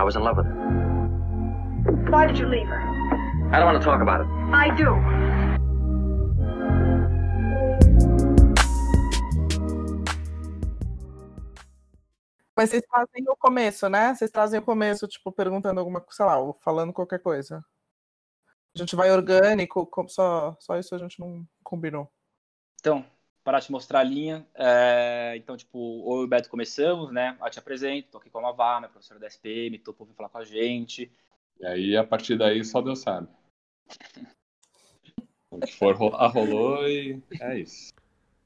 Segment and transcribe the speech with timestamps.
[0.00, 0.54] I was in love with her.
[2.08, 2.80] Why did you leave her?
[3.52, 4.28] I don't want to talk about it.
[4.50, 4.96] I do.
[12.56, 14.14] Mas vocês trazem o começo, né?
[14.14, 17.62] Vocês trazem o começo, tipo, perguntando alguma coisa, sei lá, ou falando qualquer coisa.
[18.74, 22.10] A gente vai orgânico, só, só isso a gente não combinou.
[22.80, 23.04] Então,
[23.42, 27.36] para te mostrar a linha, é, então, tipo, eu e o Beto começamos, né?
[27.40, 30.28] Eu te apresento, tô aqui com a Mavá, minha professora da SPM, topou vir falar
[30.28, 31.10] com a gente.
[31.58, 33.28] E aí, a partir daí, só Deus sabe.
[35.50, 37.92] O que for rolar, rolou e é isso.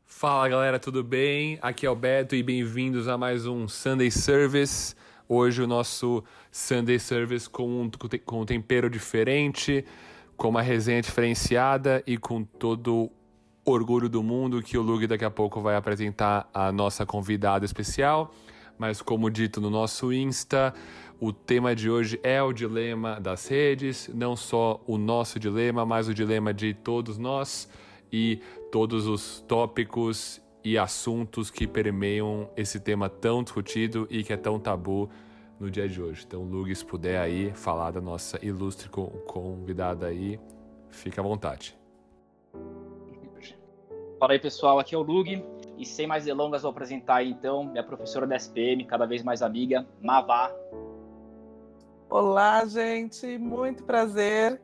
[0.06, 1.58] Fala galera, tudo bem?
[1.60, 4.94] Aqui é o Beto e bem-vindos a mais um Sunday Service.
[5.28, 7.90] Hoje o nosso Sunday Service com um,
[8.24, 9.84] com um tempero diferente,
[10.36, 13.12] com uma resenha diferenciada e com todo o
[13.64, 18.32] orgulho do mundo que o Lug daqui a pouco vai apresentar a nossa convidada especial.
[18.76, 20.74] Mas como dito no nosso Insta,
[21.20, 26.08] o tema de hoje é o dilema das redes, não só o nosso dilema, mas
[26.08, 27.68] o dilema de todos nós
[28.12, 28.40] e
[28.72, 34.58] todos os tópicos e assuntos que permeiam esse tema tão discutido e que é tão
[34.58, 35.08] tabu
[35.60, 36.24] no dia de hoje.
[36.26, 40.40] Então, Lug, se puder aí falar da nossa ilustre co- convidada aí,
[40.90, 41.76] fica à vontade.
[44.18, 45.44] Fala aí, pessoal, aqui é o Lug.
[45.76, 49.42] E sem mais delongas, vou apresentar aí, então minha professora da SPM, cada vez mais
[49.42, 50.52] amiga, Mavá.
[52.08, 54.60] Olá, gente, muito prazer.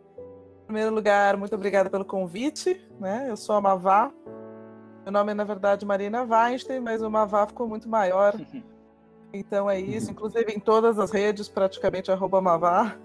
[0.63, 3.27] Em primeiro lugar, muito obrigada pelo convite, né?
[3.29, 4.13] Eu sou a Mavá.
[5.03, 8.35] Meu nome é, na verdade, Marina Weinstein, mas o Mavá ficou muito maior.
[9.33, 12.97] Então é isso, inclusive em todas as redes, praticamente arroba Mavá.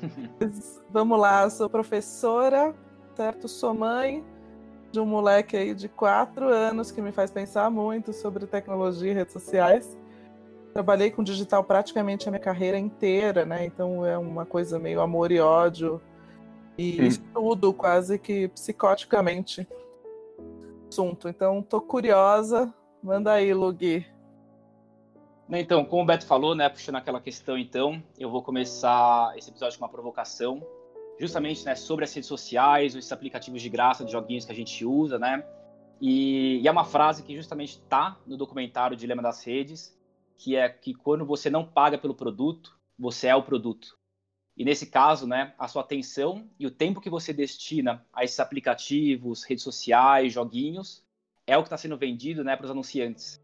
[0.88, 2.72] Vamos lá, eu sou professora,
[3.16, 3.48] certo?
[3.48, 4.24] Sou mãe
[4.92, 9.14] de um moleque aí de quatro anos que me faz pensar muito sobre tecnologia e
[9.14, 9.96] redes sociais.
[10.72, 13.64] Trabalhei com digital praticamente a minha carreira inteira, né?
[13.64, 16.00] Então é uma coisa meio amor e ódio
[16.76, 19.66] e estudo quase que psicoticamente
[20.38, 21.28] o assunto.
[21.28, 22.72] Então tô curiosa.
[23.02, 24.06] Manda aí, Lugui.
[25.48, 29.50] Né, Então, como o Beto falou, né, puxando aquela questão, então, eu vou começar esse
[29.50, 30.64] episódio com uma provocação,
[31.18, 34.84] justamente, né, sobre as redes sociais, esses aplicativos de graça, de joguinhos que a gente
[34.84, 35.44] usa, né,
[36.00, 39.96] e, e é uma frase que justamente está no documentário Dilema das Redes,
[40.36, 43.96] que é que quando você não paga pelo produto, você é o produto.
[44.56, 48.40] E nesse caso, né, a sua atenção e o tempo que você destina a esses
[48.40, 51.06] aplicativos, redes sociais, joguinhos,
[51.46, 53.40] é o que está sendo vendido, né, para os anunciantes.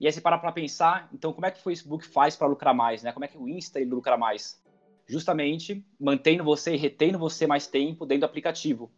[0.00, 2.74] E aí você para para pensar, então como é que o Facebook faz para lucrar
[2.74, 3.12] mais, né?
[3.12, 4.60] Como é que o Insta lucra mais?
[5.10, 8.92] Justamente mantendo você e retendo você mais tempo dentro do aplicativo.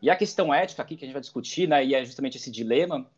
[0.00, 2.52] E a questão ética aqui que a gente vai discutir, né, e é justamente esse
[2.52, 3.10] dilema,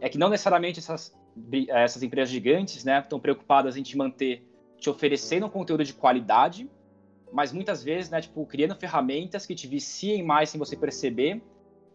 [0.00, 1.16] é que não necessariamente essas,
[1.50, 5.94] eh, essas empresas gigantes, né, estão preocupadas em te manter te oferecendo um conteúdo de
[5.94, 6.70] qualidade,
[7.32, 11.42] mas muitas vezes, né, tipo, criando ferramentas que te viciem mais sem você perceber,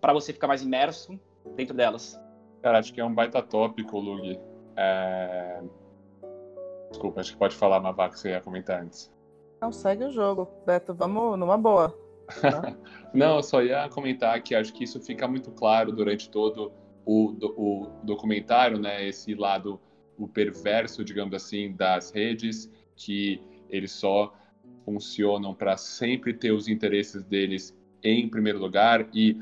[0.01, 1.19] para você ficar mais imerso
[1.55, 2.19] dentro delas.
[2.63, 4.39] Cara, acho que é um baita tópico, Lug.
[4.75, 5.61] É...
[6.89, 9.13] Desculpa, acho que pode falar, Mavá, que você ia comentar antes.
[9.61, 10.47] Não, segue o jogo.
[10.65, 11.93] Beto, vamos numa boa.
[13.13, 16.71] Não, eu só ia comentar que acho que isso fica muito claro durante todo
[17.05, 19.07] o, do- o documentário, né?
[19.07, 19.79] Esse lado,
[20.17, 24.33] o perverso, digamos assim, das redes, que eles só
[24.85, 29.35] funcionam para sempre ter os interesses deles em primeiro lugar e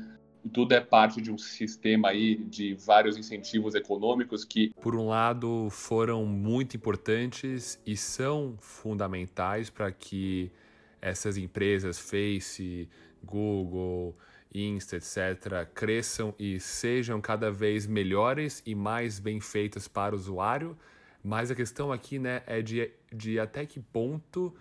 [0.52, 5.68] tudo é parte de um sistema aí de vários incentivos econômicos que Por um lado,
[5.70, 10.50] foram muito importantes e são fundamentais para que
[11.00, 12.88] essas empresas, Face,
[13.22, 14.16] Google,
[14.54, 20.76] Insta, etc., cresçam e sejam cada vez melhores e mais bem feitas para o usuário.
[21.22, 24.54] Mas a questão aqui né, é de, de até que ponto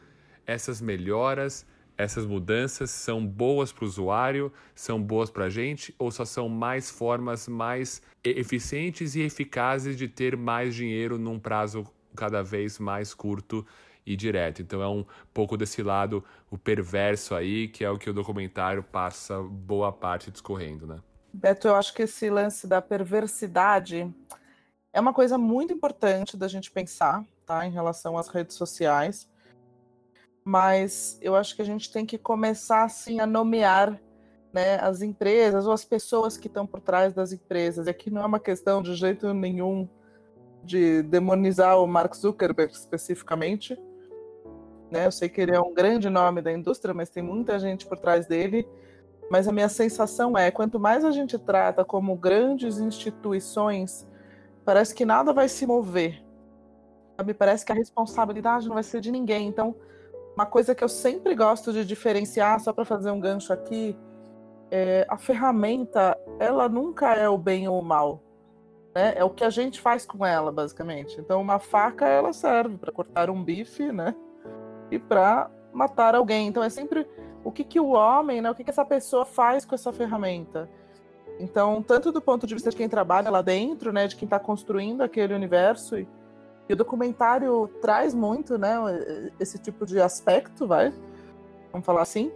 [0.46, 1.66] essas melhoras,
[1.98, 6.48] essas mudanças são boas para o usuário, são boas para a gente, ou só são
[6.48, 11.86] mais formas mais eficientes e eficazes de ter mais dinheiro num prazo
[12.16, 13.66] cada vez mais curto
[14.06, 14.62] e direto.
[14.62, 18.84] Então é um pouco desse lado, o perverso aí, que é o que o documentário
[18.84, 21.00] passa boa parte discorrendo, né?
[21.34, 24.12] Beto, eu acho que esse lance da perversidade
[24.94, 29.28] é uma coisa muito importante da gente pensar, tá, em relação às redes sociais.
[30.48, 34.00] Mas eu acho que a gente tem que começar assim a nomear,
[34.54, 37.86] né, as empresas ou as pessoas que estão por trás das empresas.
[37.86, 39.90] E aqui não é uma questão de jeito nenhum
[40.64, 43.78] de demonizar o Mark Zuckerberg especificamente.
[44.90, 45.06] Né?
[45.06, 48.00] Eu sei que ele é um grande nome da indústria, mas tem muita gente por
[48.00, 48.66] trás dele.
[49.30, 54.08] Mas a minha sensação é, quanto mais a gente trata como grandes instituições,
[54.64, 56.24] parece que nada vai se mover.
[57.26, 59.50] Me parece que a responsabilidade não vai ser de ninguém.
[59.50, 59.76] Então,
[60.38, 63.98] uma coisa que eu sempre gosto de diferenciar, só para fazer um gancho aqui,
[64.70, 68.22] é, a ferramenta, ela nunca é o bem ou o mal.
[68.94, 69.16] Né?
[69.16, 71.20] É o que a gente faz com ela, basicamente.
[71.20, 74.14] Então, uma faca, ela serve para cortar um bife, né?
[74.92, 76.48] E para matar alguém.
[76.48, 77.08] Então, é sempre
[77.44, 78.52] o que, que o homem, né?
[78.52, 80.70] O que, que essa pessoa faz com essa ferramenta.
[81.40, 84.06] Então, tanto do ponto de vista de quem trabalha lá dentro, né?
[84.06, 85.98] De quem está construindo aquele universo.
[85.98, 86.08] E,
[86.70, 88.76] e o documentário traz muito, né?
[89.40, 90.94] Esse tipo de aspecto, vai?
[91.72, 92.32] Vamos falar assim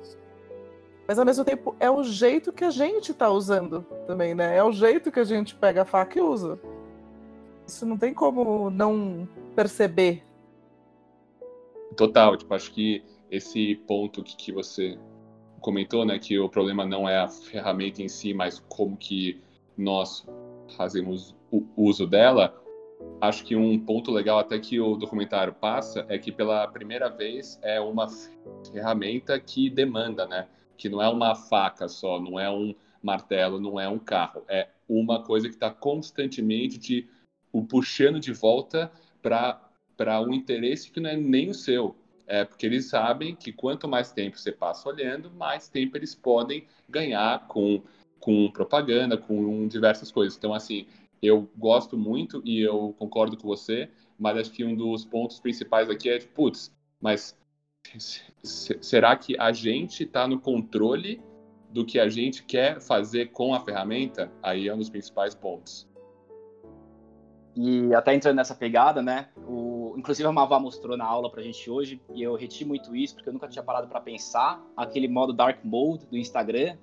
[1.12, 4.56] mas ao mesmo tempo é o jeito que a gente está usando também, né?
[4.56, 6.58] É o jeito que a gente pega a faca e usa.
[7.68, 10.24] Isso não tem como não perceber.
[11.98, 14.98] Total, tipo, acho que esse ponto que, que você
[15.60, 19.42] comentou, né, que o problema não é a ferramenta em si, mas como que
[19.78, 20.26] nós
[20.78, 22.56] fazemos o uso dela,
[23.20, 27.60] acho que um ponto legal até que o documentário passa é que pela primeira vez
[27.62, 28.08] é uma
[28.72, 30.48] ferramenta que demanda, né?
[30.82, 34.68] que não é uma faca só, não é um martelo, não é um carro, é
[34.90, 37.08] uma coisa que está constantemente te
[37.54, 41.96] o puxando de volta para um interesse que não é nem o seu.
[42.26, 46.66] É porque eles sabem que quanto mais tempo você passa olhando, mais tempo eles podem
[46.90, 47.84] ganhar com,
[48.20, 50.36] com propaganda, com diversas coisas.
[50.36, 50.88] Então, assim,
[51.22, 55.90] eu gosto muito e eu concordo com você, mas acho que um dos pontos principais
[55.90, 57.38] aqui é, putz, mas
[58.44, 61.22] será que a gente está no controle
[61.70, 64.32] do que a gente quer fazer com a ferramenta?
[64.42, 65.90] Aí é um dos principais pontos.
[67.56, 69.28] E até entrando nessa pegada, né?
[69.48, 73.16] O, inclusive a Mavá mostrou na aula pra gente hoje, e eu reti muito isso,
[73.16, 76.78] porque eu nunca tinha parado para pensar, aquele modo Dark Mode do Instagram,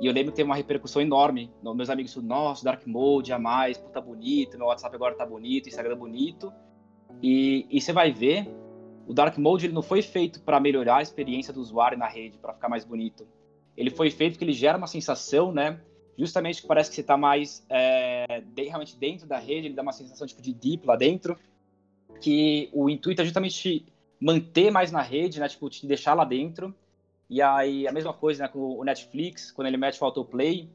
[0.00, 1.50] e eu lembro que teve uma repercussão enorme.
[1.62, 5.96] Meus amigos falaram, nossa, Dark Mode, jamais, puta bonito, meu WhatsApp agora tá bonito, Instagram
[5.96, 6.52] bonito.
[7.22, 8.48] E, você vai ver
[9.06, 12.38] o Dark Mode ele não foi feito para melhorar a experiência do usuário na rede,
[12.38, 13.26] para ficar mais bonito.
[13.76, 15.80] Ele foi feito porque ele gera uma sensação, né?
[16.16, 19.82] Justamente que parece que você está mais é, de, realmente dentro da rede, ele dá
[19.82, 21.36] uma sensação tipo de deep lá dentro,
[22.20, 23.86] que o intuito é justamente te
[24.20, 25.48] manter mais na rede, né?
[25.48, 26.74] Tipo, te deixar lá dentro.
[27.34, 30.70] E aí, a mesma coisa né, com o Netflix, quando ele mete o autoplay,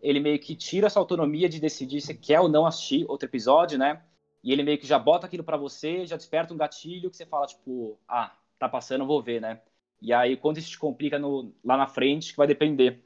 [0.00, 3.76] ele meio que tira essa autonomia de decidir se quer ou não assistir outro episódio,
[3.76, 4.00] né?
[4.40, 7.26] E ele meio que já bota aquilo para você, já desperta um gatilho que você
[7.26, 9.60] fala, tipo, ah, tá passando, vou ver, né?
[10.00, 13.04] E aí, quando isso te complica no, lá na frente, que vai depender.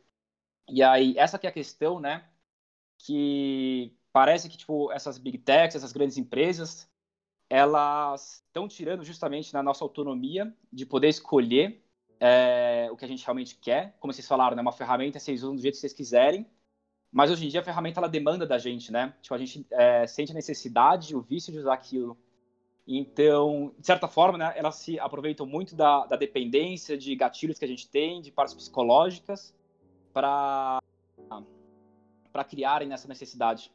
[0.69, 2.29] E aí, essa que é a questão, né?
[2.99, 6.87] Que parece que, tipo, essas big techs, essas grandes empresas,
[7.49, 11.88] elas estão tirando justamente na nossa autonomia de poder escolher
[12.21, 13.97] é, o que a gente realmente quer.
[14.01, 14.63] Como vocês falaram, né?
[14.63, 16.47] Uma ferramenta, vocês usam do jeito que vocês quiserem.
[17.11, 19.15] Mas hoje em dia a ferramenta ela demanda da gente, né?
[19.23, 22.19] Tipo, a gente é, sente a necessidade, o vício de usar aquilo.
[22.87, 27.65] Então, de certa forma, né, elas se aproveitam muito da, da dependência, de gatilhos que
[27.65, 29.55] a gente tem, de partes psicológicas,
[30.13, 30.83] para
[32.33, 33.73] para criarem nessa necessidade.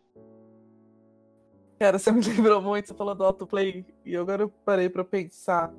[1.80, 5.74] Cara, você me lembrou muito, você falou do autoplay, e agora eu parei para pensar.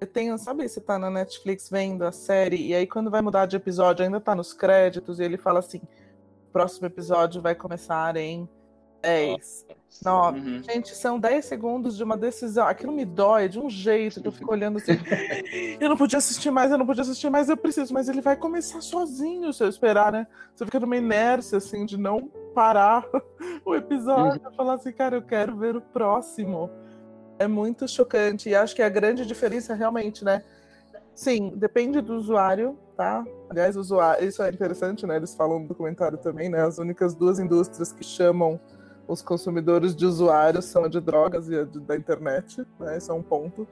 [0.00, 3.46] Eu tenho, sabe, você tá na Netflix vendo a série, e aí quando vai mudar
[3.46, 5.80] de episódio, ainda tá nos créditos, e ele fala assim:
[6.52, 8.48] próximo episódio vai começar em
[9.02, 9.66] 10,
[10.04, 10.38] 9.
[10.38, 10.62] Uhum.
[10.62, 12.66] Gente, são 10 segundos de uma decisão.
[12.66, 14.92] Aquilo me dói de um jeito que eu fico olhando assim.
[15.80, 17.92] eu não podia assistir mais, eu não podia assistir mais, eu preciso.
[17.94, 20.26] Mas ele vai começar sozinho se eu esperar, né?
[20.54, 23.04] Você fica numa inércia, assim, de não parar
[23.64, 24.52] o episódio uhum.
[24.52, 26.70] e falar assim, cara, eu quero ver o próximo.
[27.38, 28.48] É muito chocante.
[28.48, 30.42] E acho que a grande diferença realmente, né?
[31.14, 33.24] Sim, depende do usuário, tá?
[33.50, 35.16] Aliás, usuário, isso é interessante, né?
[35.16, 36.62] Eles falam no documentário também, né?
[36.62, 38.60] As únicas duas indústrias que chamam
[39.06, 42.98] os consumidores de usuários são a de drogas e a de, da internet, né?
[42.98, 43.66] Isso é um ponto.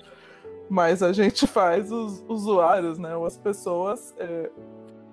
[0.68, 3.14] Mas a gente faz os usuários, né?
[3.14, 4.50] Ou as pessoas é,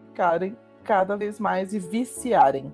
[0.07, 2.74] ficarem cada vez mais e viciarem.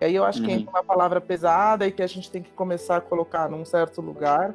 [0.00, 0.46] E aí eu acho uhum.
[0.46, 3.64] que entra uma palavra pesada e que a gente tem que começar a colocar num
[3.64, 4.54] certo lugar,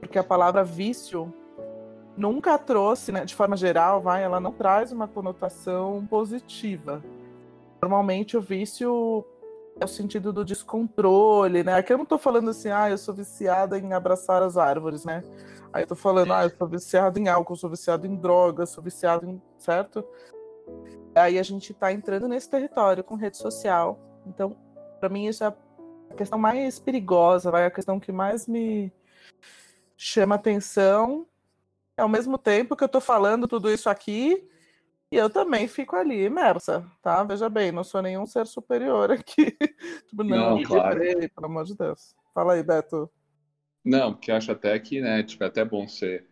[0.00, 1.32] porque a palavra vício
[2.16, 7.02] nunca trouxe, né, de forma geral, vai, ela não traz uma conotação positiva.
[7.80, 9.24] Normalmente o vício
[9.78, 11.74] é o sentido do descontrole, né?
[11.74, 15.22] Aqui eu não estou falando assim, ah, eu sou viciada em abraçar as árvores, né?
[15.72, 18.82] Aí eu tô falando, ah, eu sou viciado em álcool, sou viciado em drogas, sou
[18.82, 19.40] viciado em.
[19.58, 20.02] certo?
[21.14, 23.98] Aí a gente está entrando nesse território com rede social.
[24.26, 24.56] Então,
[24.98, 25.48] para mim, isso é
[26.10, 28.90] a questão mais perigosa, vai, a questão que mais me
[29.96, 31.26] chama atenção
[31.96, 34.46] ao mesmo tempo que eu tô falando tudo isso aqui,
[35.10, 37.22] e eu também fico ali imersa, tá?
[37.22, 39.56] Veja bem, não sou nenhum ser superior aqui.
[40.08, 41.00] tipo, não, não claro.
[41.00, 42.14] pelo amor de Deus.
[42.34, 43.08] Fala aí, Beto.
[43.84, 46.26] Não, porque eu acho até que, né, tipo, é até bom você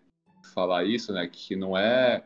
[0.52, 1.26] falar isso, né?
[1.28, 2.24] Que não é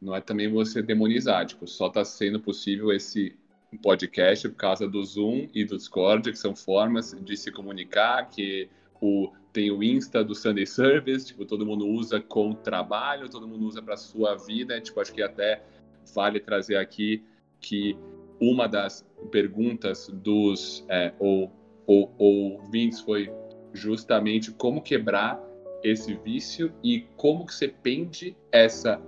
[0.00, 3.38] não é também você demonizar, tipo, só está sendo possível esse
[3.82, 8.68] podcast por causa do Zoom e do Discord, que são formas de se comunicar, que
[9.00, 13.64] o tem o Insta do Sunday Service, tipo, todo mundo usa com trabalho, todo mundo
[13.64, 15.62] usa para sua vida, tipo, acho que até
[16.12, 17.22] vale trazer aqui
[17.60, 17.96] que
[18.40, 21.52] uma das perguntas dos é, ou,
[21.86, 23.32] ou, ouvintes foi
[23.72, 25.40] justamente como quebrar
[25.84, 29.00] esse vício e como que você pende essa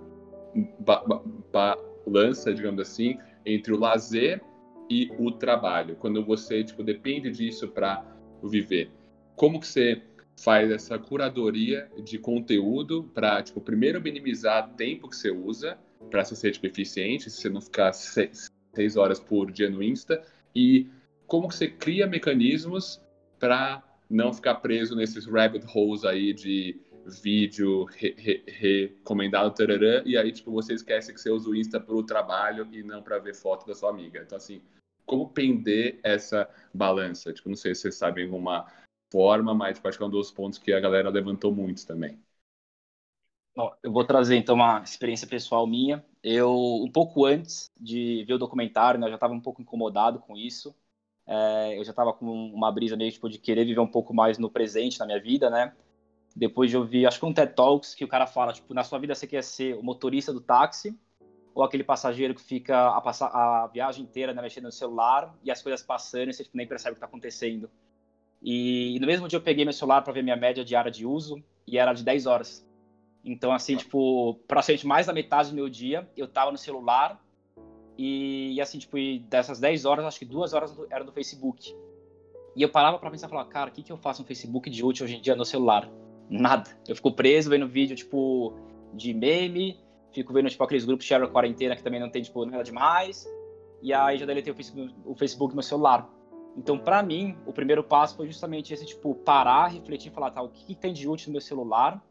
[2.07, 4.41] balança, digamos assim, entre o lazer
[4.89, 8.05] e o trabalho, quando você tipo depende disso para
[8.45, 8.93] viver.
[9.35, 10.01] Como que você
[10.39, 15.79] faz essa curadoria de conteúdo para tipo primeiro minimizar o tempo que você usa
[16.11, 20.23] para ser tipo eficiente, se você não ficar seis, seis horas por dia no Insta
[20.55, 20.87] e
[21.27, 23.01] como que você cria mecanismos
[23.39, 26.81] para não ficar preso nesses rabbit holes aí de
[27.23, 31.81] vídeo re, re, recomendado, tarará, e aí, tipo, você esquece que você usa o Insta
[31.81, 34.23] para o trabalho e não para ver foto da sua amiga.
[34.25, 34.61] Então, assim,
[35.05, 37.33] como pender essa balança?
[37.33, 38.67] Tipo, não sei se vocês sabem alguma
[39.11, 42.19] forma, mas acho que é um dos pontos que a galera levantou muito também.
[43.83, 46.05] Eu vou trazer, então, uma experiência pessoal minha.
[46.23, 50.19] Eu, um pouco antes de ver o documentário, né, eu já estava um pouco incomodado
[50.19, 50.75] com isso.
[51.27, 54.37] É, eu já estava com uma brisa meio, tipo, de querer viver um pouco mais
[54.39, 55.73] no presente, na minha vida, né?
[56.35, 58.99] Depois de ouvir, acho que um TED Talks, que o cara fala, tipo, na sua
[58.99, 60.95] vida você quer ser o motorista do táxi
[61.55, 65.63] ou aquele passageiro que fica a, a viagem inteira né, mexendo no celular e as
[65.63, 67.71] coisas passando e você tipo, nem percebe o que está acontecendo.
[68.47, 71.05] E, e, no mesmo dia eu peguei meu celular para ver minha média diária de
[71.05, 72.65] uso e era de 10 horas.
[73.25, 77.21] Então, assim, tipo, praticamente mais da metade do meu dia eu tava no celular
[77.99, 78.97] e, e assim, tipo,
[79.29, 81.75] dessas 10 horas, acho que duas horas eram do Facebook.
[82.55, 84.85] E eu parava para pensar, falar, cara, o que, que eu faço no Facebook de
[84.85, 85.91] útil hoje em dia no celular?
[86.29, 86.71] nada.
[86.87, 88.55] Eu fico preso vendo vídeo, tipo,
[88.93, 89.79] de meme,
[90.13, 93.27] fico vendo, tipo, aqueles grupos Share Quarentena que também não tem, tipo, nada demais.
[93.83, 96.09] E aí já deletei o Facebook, o Facebook no meu celular.
[96.57, 100.49] Então, para mim, o primeiro passo foi justamente esse, tipo, parar, refletir falar, tá, o
[100.49, 102.03] que, que tem de útil no meu celular?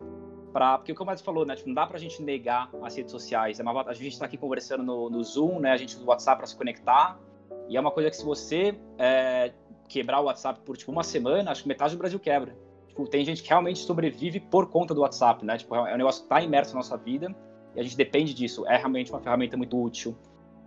[0.53, 2.95] Pra, porque o que o mais falou, né, tipo, não dá pra gente negar as
[2.95, 3.59] redes sociais.
[3.59, 6.07] É uma, a gente tá aqui conversando no, no Zoom, né, a gente usa o
[6.07, 7.19] WhatsApp para se conectar.
[7.67, 9.51] E é uma coisa que se você é,
[9.89, 12.55] quebrar o WhatsApp por, tipo, uma semana, acho que metade do Brasil quebra.
[12.87, 15.57] Tipo, tem gente que realmente sobrevive por conta do WhatsApp, né?
[15.57, 17.35] Tipo, é um negócio que está imerso na nossa vida
[17.75, 18.65] e a gente depende disso.
[18.67, 20.15] É realmente uma ferramenta muito útil.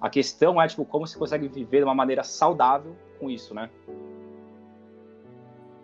[0.00, 3.69] A questão é, tipo, como você consegue viver de uma maneira saudável com isso, né?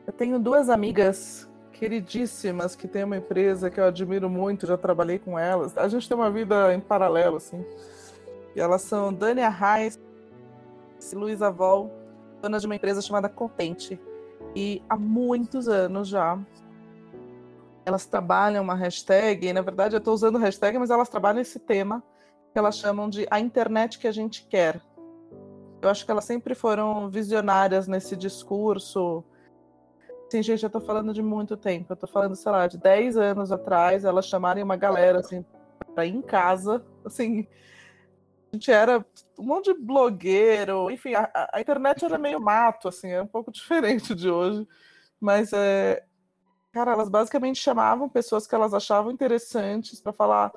[0.06, 5.18] Eu tenho duas amigas queridíssimas que têm uma empresa que eu admiro muito, já trabalhei
[5.18, 5.76] com elas.
[5.76, 7.64] A gente tem uma vida em paralelo, assim.
[8.54, 9.98] E elas são Dania Reis
[11.12, 11.90] e Luísa Vol,
[12.40, 14.00] dona de uma empresa chamada Contente
[14.54, 16.38] e há muitos anos já
[17.86, 21.58] elas trabalham uma hashtag, e na verdade eu estou usando hashtag, mas elas trabalham esse
[21.58, 22.02] tema
[22.54, 24.80] que elas chamam de a internet que a gente quer.
[25.82, 29.24] Eu acho que elas sempre foram visionárias nesse discurso.
[30.30, 31.92] Sim, gente, eu estou falando de muito tempo.
[31.92, 35.44] Eu estou falando, sei lá, de 10 anos atrás, elas chamarem uma galera assim
[35.92, 37.46] para ir em casa, assim,
[38.52, 39.04] a gente era
[39.38, 43.50] um monte de blogueiro, enfim, a, a, internet era meio mato, assim, é um pouco
[43.52, 44.66] diferente de hoje,
[45.20, 46.04] mas é,
[46.72, 50.52] cara, elas basicamente chamavam pessoas que elas achavam interessantes para falar,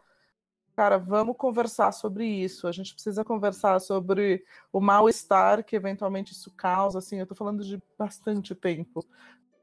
[0.77, 6.51] cara, vamos conversar sobre isso, a gente precisa conversar sobre o mal-estar que eventualmente isso
[6.51, 9.03] causa, assim, eu tô falando de bastante tempo,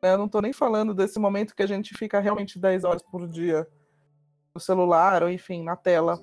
[0.02, 0.12] né?
[0.12, 3.28] eu não tô nem falando desse momento que a gente fica realmente 10 horas por
[3.28, 3.64] dia
[4.52, 6.21] no celular, ou enfim, na tela,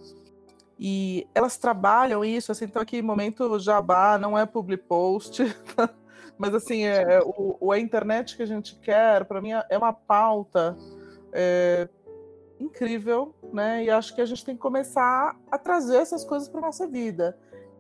[0.78, 5.42] e elas trabalham isso, assim, então aqui momento jabá, não é public post,
[6.38, 9.94] mas assim, é, é, o, a internet que a gente quer, para mim, é uma
[9.94, 10.76] pauta
[11.32, 11.88] é,
[12.62, 13.84] incrível, né?
[13.84, 17.38] E acho que a gente tem que começar a trazer essas coisas para nossa vida.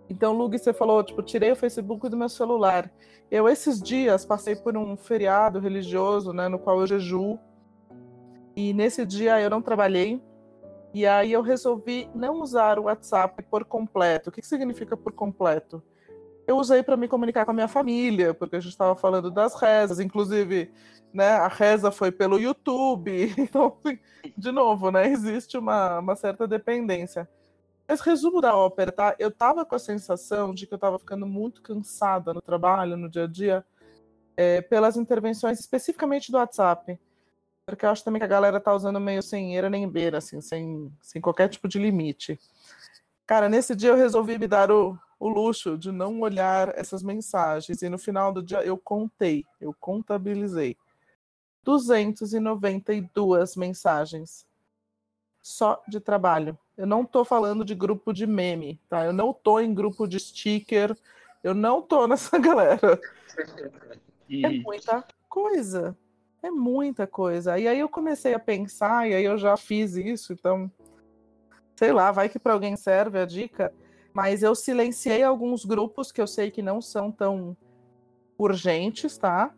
[0.09, 2.91] Então, Lug, você falou, tipo, tirei o Facebook do meu celular.
[3.29, 7.39] Eu, esses dias, passei por um feriado religioso, né, no qual eu jejuo.
[8.55, 10.21] E nesse dia eu não trabalhei,
[10.93, 14.29] e aí eu resolvi não usar o WhatsApp por completo.
[14.29, 15.81] O que, significa por completo?
[16.51, 19.55] Eu usei para me comunicar com a minha família, porque a gente estava falando das
[19.55, 20.69] rezas, inclusive,
[21.13, 23.33] né, a reza foi pelo YouTube.
[23.39, 23.97] Então, assim,
[24.37, 27.25] de novo, né, existe uma, uma certa dependência.
[27.87, 29.15] Mas resumo da ópera, tá?
[29.17, 33.09] Eu estava com a sensação de que eu estava ficando muito cansada no trabalho, no
[33.09, 33.65] dia a dia,
[34.35, 36.99] é, pelas intervenções especificamente do WhatsApp
[37.63, 40.41] porque eu acho também que a galera tá usando meio sem eira nem beira, assim,
[40.41, 42.37] sem, sem qualquer tipo de limite.
[43.25, 47.83] Cara, nesse dia eu resolvi me dar o, o luxo de não olhar essas mensagens,
[47.83, 50.75] e no final do dia eu contei, eu contabilizei
[51.63, 54.47] 292 mensagens.
[55.43, 56.57] só de trabalho.
[56.75, 59.05] Eu não estou falando de grupo de meme, tá?
[59.05, 60.97] Eu não estou em grupo de sticker,
[61.43, 62.99] eu não estou nessa galera.
[64.27, 65.95] É muita coisa.
[66.41, 67.59] É muita coisa.
[67.59, 70.71] E aí eu comecei a pensar, e aí eu já fiz isso, então,
[71.75, 73.71] sei lá, vai que para alguém serve a dica.
[74.13, 77.55] Mas eu silenciei alguns grupos que eu sei que não são tão
[78.37, 79.53] urgentes, tá?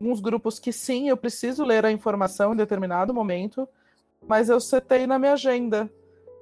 [0.00, 3.68] Alguns grupos que sim, eu preciso ler a informação em determinado momento,
[4.26, 5.90] mas eu setei na minha agenda.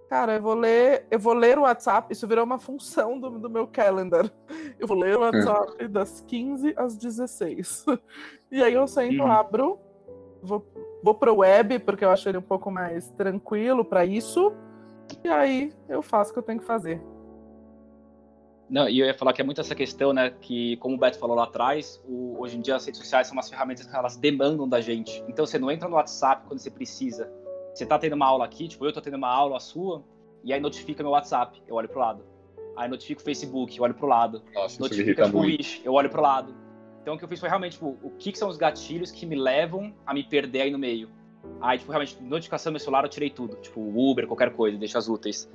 [0.08, 3.50] Cara, eu vou ler, eu vou ler o WhatsApp, isso virou uma função do, do
[3.50, 4.30] meu calendar.
[4.78, 5.26] Eu vou ler o é.
[5.26, 5.88] WhatsApp é.
[5.88, 7.84] das 15 às 16.
[8.50, 9.30] E aí eu sempre uhum.
[9.30, 9.78] abro,
[10.42, 10.66] vou,
[11.02, 14.54] vou pro web, porque eu acho ele um pouco mais tranquilo para isso.
[15.22, 16.98] E aí eu faço o que eu tenho que fazer.
[18.70, 21.18] Não, e eu ia falar que é muito essa questão, né, que como o Beto
[21.18, 24.16] falou lá atrás, o, hoje em dia as redes sociais são umas ferramentas que elas
[24.16, 25.24] demandam da gente.
[25.26, 27.32] Então você não entra no WhatsApp quando você precisa.
[27.74, 30.04] Você tá tendo uma aula aqui, tipo, eu tô tendo uma aula a sua,
[30.44, 32.24] e aí notifica meu WhatsApp, eu olho pro lado.
[32.76, 34.42] Aí notifica o Facebook, eu olho pro lado.
[34.54, 36.54] Nossa, notifica tipo, o Wish, eu olho pro lado.
[37.02, 39.24] Então o que eu fiz foi realmente, tipo, o que, que são os gatilhos que
[39.24, 41.08] me levam a me perder aí no meio.
[41.60, 43.56] Aí, tipo, realmente, notificação do meu celular eu tirei tudo.
[43.56, 45.50] Tipo, Uber, qualquer coisa, deixa as úteis.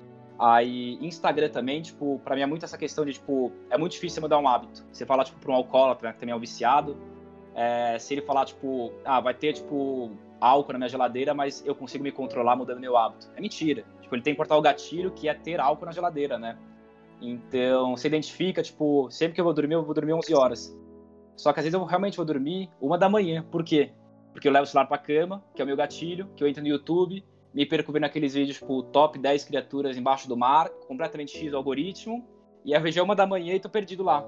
[0.46, 4.22] Aí, Instagram também, tipo, pra mim é muito essa questão de, tipo, é muito difícil
[4.22, 4.86] mudar um hábito.
[4.92, 6.98] Você fala, tipo, pra um alcoólatra, né, que também é um viciado,
[7.56, 11.74] é, se ele falar, tipo, ah, vai ter, tipo, álcool na minha geladeira, mas eu
[11.74, 13.32] consigo me controlar mudando meu hábito.
[13.38, 13.86] É mentira.
[14.02, 16.58] Tipo, ele tem que cortar o gatilho, que é ter álcool na geladeira, né?
[17.22, 20.78] Então, você identifica, tipo, sempre que eu vou dormir, eu vou dormir 11 horas.
[21.38, 23.46] Só que às vezes eu realmente vou dormir uma da manhã.
[23.50, 23.92] Por quê?
[24.34, 26.62] Porque eu levo o celular pra cama, que é o meu gatilho, que eu entro
[26.62, 27.24] no YouTube,
[27.54, 31.58] me perco vendo aqueles vídeos, tipo, top 10 criaturas embaixo do mar, completamente X o
[31.58, 32.28] algoritmo,
[32.66, 34.26] e a vejo é uma da manhã e tô perdido lá.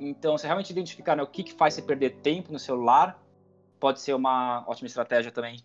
[0.00, 3.22] Então, você realmente identificar né, o que, que faz você perder tempo no celular,
[3.78, 5.60] pode ser uma ótima estratégia também.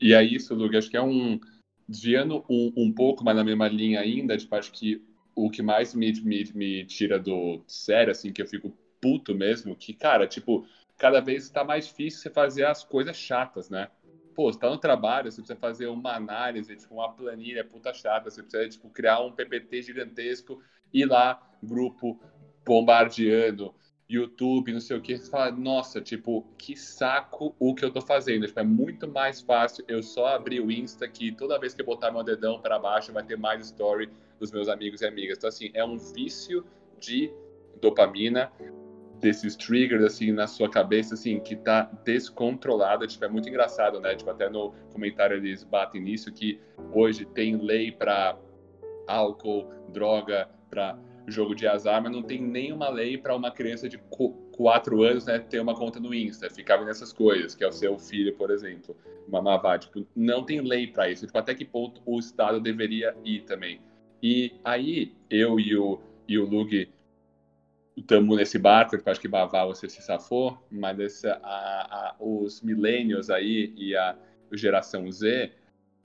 [0.00, 1.40] E é isso, Luke, acho que é um.
[1.88, 5.00] Desviando um, um pouco, mas na mesma linha ainda, tipo, acho que
[5.34, 9.76] o que mais me, me, me tira do sério, assim, que eu fico puto mesmo,
[9.76, 10.66] que, cara, tipo,
[10.98, 13.88] cada vez está mais difícil você fazer as coisas chatas, né?
[14.36, 18.30] Pô, você tá no trabalho, você precisa fazer uma análise, tipo, uma planilha puta chata,
[18.30, 22.20] você precisa, tipo, criar um PPT gigantesco, ir lá, grupo
[22.64, 23.74] bombardeando,
[24.08, 28.00] YouTube, não sei o que, você fala, nossa, tipo, que saco o que eu tô
[28.00, 28.46] fazendo.
[28.46, 31.86] Tipo, é muito mais fácil eu só abrir o Insta que toda vez que eu
[31.86, 35.38] botar meu dedão para baixo vai ter mais story dos meus amigos e amigas.
[35.38, 36.64] Então, assim, é um vício
[37.00, 37.32] de
[37.80, 38.52] dopamina
[39.20, 44.14] desses triggers assim na sua cabeça assim que tá descontrolada tipo é muito engraçado né?
[44.14, 46.60] Tipo até no comentário eles batem nisso que
[46.92, 48.38] hoje tem lei para
[49.06, 53.98] álcool droga para jogo de azar mas não tem nenhuma lei para uma criança de
[54.56, 56.50] quatro anos né ter uma conta no Insta.
[56.50, 60.60] Ficar nessas coisas que é o seu filho por exemplo uma mavá tipo não tem
[60.60, 61.26] lei para isso.
[61.26, 63.80] Tipo até que ponto o Estado deveria ir também.
[64.22, 66.88] E aí eu e o e o Lug
[67.96, 72.60] estamos nesse barco, que acho que Bavá você se safou, mas esse, a, a, os
[72.60, 74.16] millennials aí e a
[74.52, 75.52] geração Z,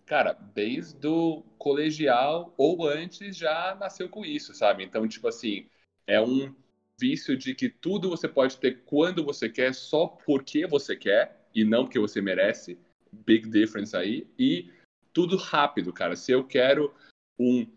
[0.05, 4.83] cara, desde o colegial ou antes já nasceu com isso, sabe?
[4.83, 5.67] Então, tipo assim,
[6.07, 6.53] é um
[6.99, 11.63] vício de que tudo você pode ter quando você quer, só porque você quer e
[11.65, 12.77] não porque você merece.
[13.11, 14.27] Big difference aí.
[14.39, 14.71] E
[15.11, 16.15] tudo rápido, cara.
[16.15, 16.93] Se eu quero
[17.37, 17.67] um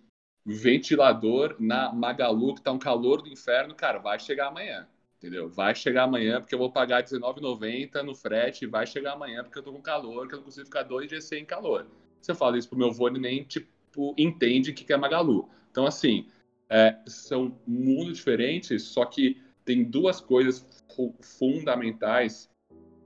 [0.45, 4.87] ventilador na Magalu, que tá um calor do inferno, cara, vai chegar amanhã.
[5.17, 5.49] Entendeu?
[5.49, 9.63] Vai chegar amanhã porque eu vou pagar R$19,90 no frete, vai chegar amanhã porque eu
[9.63, 11.87] tô com calor, que eu não consigo ficar dois dias sem calor.
[12.21, 15.49] Se eu falo isso pro meu vô, ele nem, tipo, entende o que é Magalu.
[15.71, 16.27] Então, assim,
[16.69, 20.85] é, são mundos diferentes, só que tem duas coisas
[21.21, 22.51] fundamentais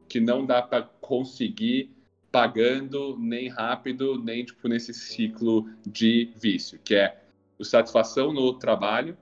[0.09, 1.90] que não dá para conseguir
[2.31, 7.22] pagando nem rápido, nem tipo nesse ciclo de vício, que é
[7.64, 9.16] satisfação no trabalho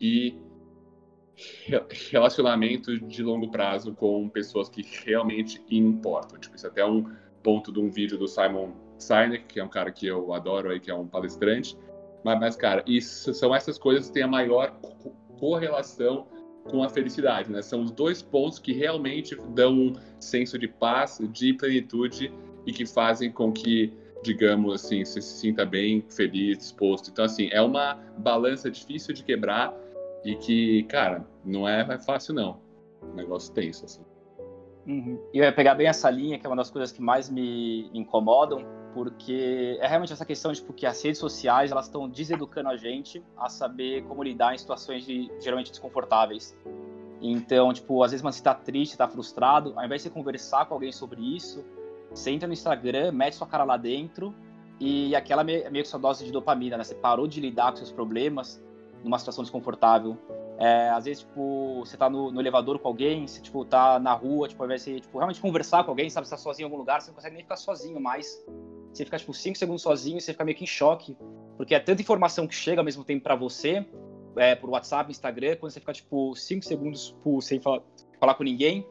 [0.00, 0.36] e
[2.10, 6.38] relacionamento de longo prazo com pessoas que realmente importam.
[6.38, 7.10] Tipo, isso é até um
[7.42, 10.78] ponto de um vídeo do Simon Sinek, que é um cara que eu adoro aí,
[10.78, 11.76] que é um palestrante.
[12.24, 14.78] Mas, mas cara, isso são essas coisas que têm a maior
[15.38, 16.26] correlação
[16.64, 17.60] com a felicidade, né?
[17.62, 22.32] São os dois pontos que realmente dão um senso de paz, de plenitude
[22.64, 23.92] e que fazem com que
[24.22, 27.10] digamos assim, se sinta bem, feliz, disposto.
[27.10, 29.74] Então, assim, é uma balança difícil de quebrar
[30.24, 32.60] e que, cara, não é fácil, não.
[33.02, 34.02] Um negócio tenso, assim.
[34.86, 35.18] Uhum.
[35.32, 37.90] E eu ia pegar bem essa linha, que é uma das coisas que mais me
[37.92, 42.68] incomodam, porque é realmente essa questão de tipo, que as redes sociais elas estão deseducando
[42.68, 46.56] a gente a saber como lidar em situações de, geralmente desconfortáveis.
[47.20, 50.74] Então, tipo, às vezes você está triste, está frustrado, ao invés de você conversar com
[50.74, 51.64] alguém sobre isso,
[52.14, 54.34] Você entra no Instagram, mete sua cara lá dentro
[54.80, 56.84] e aquela meio, que sua dose de dopamina, né?
[56.84, 58.62] Você parou de lidar com seus problemas
[59.04, 60.16] numa situação desconfortável.
[60.58, 64.12] É, às vezes, tipo, você tá no, no, elevador com alguém, você, tipo, tá na
[64.12, 66.68] rua, tipo, ao invés de, tipo, realmente conversar com alguém, sabe, você tá sozinho em
[66.68, 68.44] algum lugar, você não consegue nem ficar sozinho mais.
[68.92, 71.16] Você fica, tipo, 5 segundos sozinho, você fica meio que em choque,
[71.56, 73.86] porque é tanta informação que chega ao mesmo tempo para você,
[74.36, 77.82] é, por WhatsApp, Instagram, quando você fica, tipo, 5 segundos por, sem falar,
[78.20, 78.86] falar com ninguém,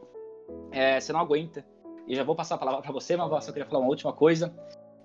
[0.70, 1.64] é, você não aguenta.
[2.06, 4.12] E já vou passar a palavra para você, mas eu só queria falar uma última
[4.12, 4.54] coisa.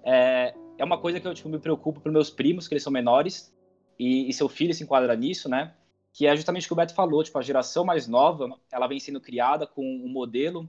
[0.04, 2.92] É, é uma coisa que eu, tipo, me preocupo para meus primos, que eles são
[2.92, 3.54] menores,
[4.00, 5.74] e, e seu filho se enquadra nisso, né?
[6.18, 9.00] que é justamente o que o Beto falou, tipo, a geração mais nova, ela vem
[9.00, 10.68] sendo criada com um modelo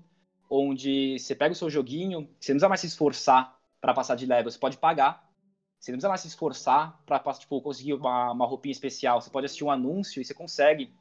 [0.50, 4.26] onde você pega o seu joguinho, você não precisa mais se esforçar para passar de
[4.26, 5.26] level, você pode pagar,
[5.80, 9.46] você não precisa mais se esforçar para tipo, conseguir uma, uma roupinha especial, você pode
[9.46, 10.92] assistir um anúncio e você consegue.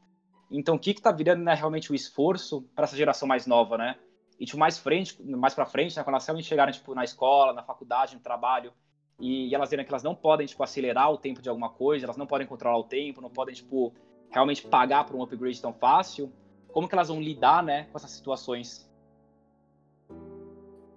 [0.49, 3.99] Então, o que está virando né, realmente o esforço para essa geração mais nova, né?
[4.39, 7.53] E tipo, mais frente, mais para frente, né, quando elas realmente chegarem tipo, na escola,
[7.53, 8.71] na faculdade, no trabalho,
[9.19, 12.05] e, e elas verem que elas não podem tipo, acelerar o tempo de alguma coisa,
[12.05, 13.93] elas não podem controlar o tempo, não podem tipo,
[14.29, 16.31] realmente pagar por um upgrade tão fácil,
[16.71, 18.87] como que elas vão lidar, né, com essas situações?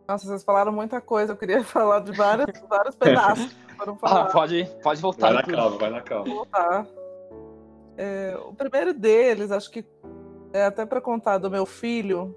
[0.07, 3.57] Nossa, vocês falaram muita coisa, eu queria falar de vários, vários pedaços.
[4.03, 5.33] Ah, pode, pode voltar.
[5.33, 6.35] Vai na calma, vai na calma.
[6.35, 6.87] Voltar.
[7.97, 9.83] É, o primeiro deles, acho que
[10.53, 12.37] é até para contar do meu filho,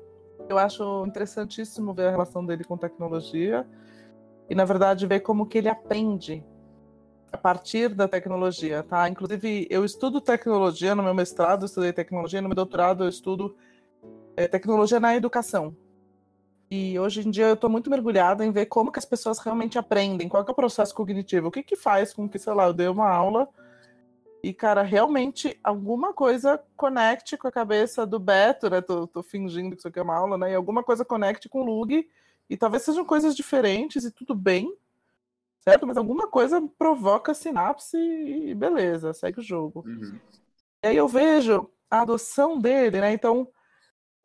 [0.54, 3.68] eu acho interessantíssimo ver a relação dele com tecnologia
[4.50, 6.44] e, na verdade, ver como que ele aprende
[7.32, 9.10] a partir da tecnologia, tá?
[9.10, 13.56] Inclusive, eu estudo tecnologia no meu mestrado, estudei tecnologia, no meu doutorado eu estudo
[14.38, 15.76] é, tecnologia na educação.
[16.70, 19.78] E hoje em dia eu estou muito mergulhada em ver como que as pessoas realmente
[19.78, 22.74] aprendem, qual é o processo cognitivo, o que que faz com que, sei lá, eu
[22.74, 23.50] dei uma aula
[24.44, 28.82] e, cara, realmente alguma coisa conecte com a cabeça do Beto, né?
[28.82, 30.52] Tô, tô fingindo que isso aqui é uma aula, né?
[30.52, 32.06] E alguma coisa conecte com o Lug,
[32.50, 34.76] e talvez sejam coisas diferentes e tudo bem,
[35.62, 35.88] certo?
[35.88, 39.82] Mas alguma coisa provoca sinapse e beleza, segue o jogo.
[39.88, 40.20] Uhum.
[40.84, 43.14] E aí eu vejo a adoção dele, né?
[43.14, 43.48] Então,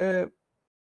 [0.01, 0.29] é,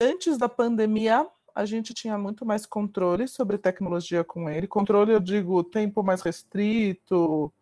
[0.00, 4.66] antes da pandemia, a gente tinha muito mais controle sobre tecnologia com ele.
[4.66, 7.52] Controle, eu digo, tempo mais restrito,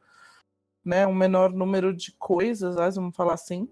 [0.89, 1.07] né?
[1.07, 3.69] Um menor número de coisas, vamos falar assim.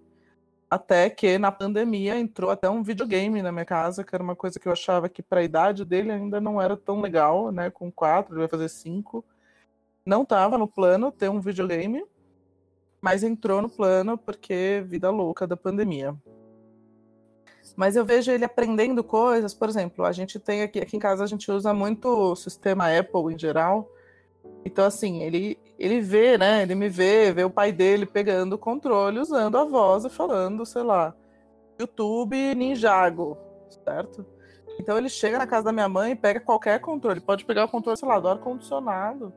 [0.69, 4.61] Até que na pandemia entrou até um videogame na minha casa, que era uma coisa
[4.61, 7.71] que eu achava que para a idade dele ainda não era tão legal, né?
[7.71, 9.25] Com quatro, ele vai fazer cinco.
[10.05, 12.05] Não estava no plano ter um videogame,
[13.01, 16.15] mas entrou no plano porque vida louca da pandemia.
[17.75, 21.25] Mas eu vejo ele aprendendo coisas, por exemplo, a gente tem aqui, aqui em casa
[21.25, 23.91] a gente usa muito o sistema Apple em geral.
[24.65, 26.63] Então, assim, ele, ele vê, né?
[26.63, 30.67] Ele me vê, vê o pai dele pegando o controle, usando a voz e falando,
[30.67, 31.15] sei lá,
[31.79, 33.39] YouTube Ninjago,
[33.85, 34.27] certo?
[34.79, 37.21] Então ele chega na casa da minha mãe e pega qualquer controle.
[37.21, 39.33] Pode pegar o controle, sei lá, do ar-condicionado.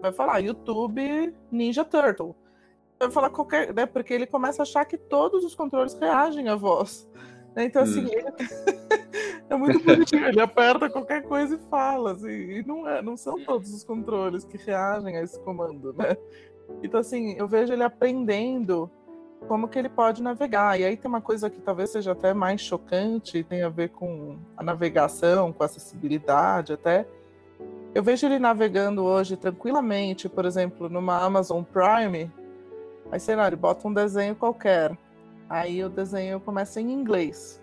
[0.00, 2.36] Vai falar YouTube Ninja Turtle.
[2.98, 3.72] Vai falar qualquer.
[3.72, 7.08] Né, porque ele começa a achar que todos os controles reagem à voz.
[7.56, 8.08] Então, assim, hum.
[8.08, 8.87] ele...
[9.50, 10.26] é muito bonitinho.
[10.26, 12.12] Ele aperta qualquer coisa e fala.
[12.12, 16.16] Assim, e não, é, não são todos os controles que reagem a esse comando, né?
[16.82, 18.90] Então, assim, eu vejo ele aprendendo
[19.46, 20.78] como que ele pode navegar.
[20.78, 24.36] E aí tem uma coisa que talvez seja até mais chocante, tem a ver com
[24.56, 27.06] a navegação, com acessibilidade até.
[27.94, 32.30] Eu vejo ele navegando hoje tranquilamente, por exemplo, numa Amazon Prime.
[33.10, 34.96] Aí, sei lá, ele bota um desenho qualquer.
[35.48, 37.62] Aí o desenho começa em inglês.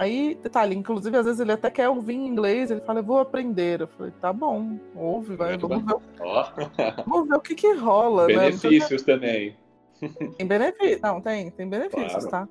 [0.00, 3.18] Aí, detalhe, inclusive, às vezes ele até quer ouvir em inglês, ele fala, eu vou
[3.18, 3.82] aprender.
[3.82, 5.94] Eu falei, tá bom, ouve, vai, vamos ver,
[7.06, 8.26] vamos ver o que que rola.
[8.26, 8.34] Né?
[8.34, 9.12] Benefícios né?
[9.12, 9.56] também.
[10.38, 12.46] Tem benefícios, não, tem, tem benefícios, claro.
[12.46, 12.48] tá?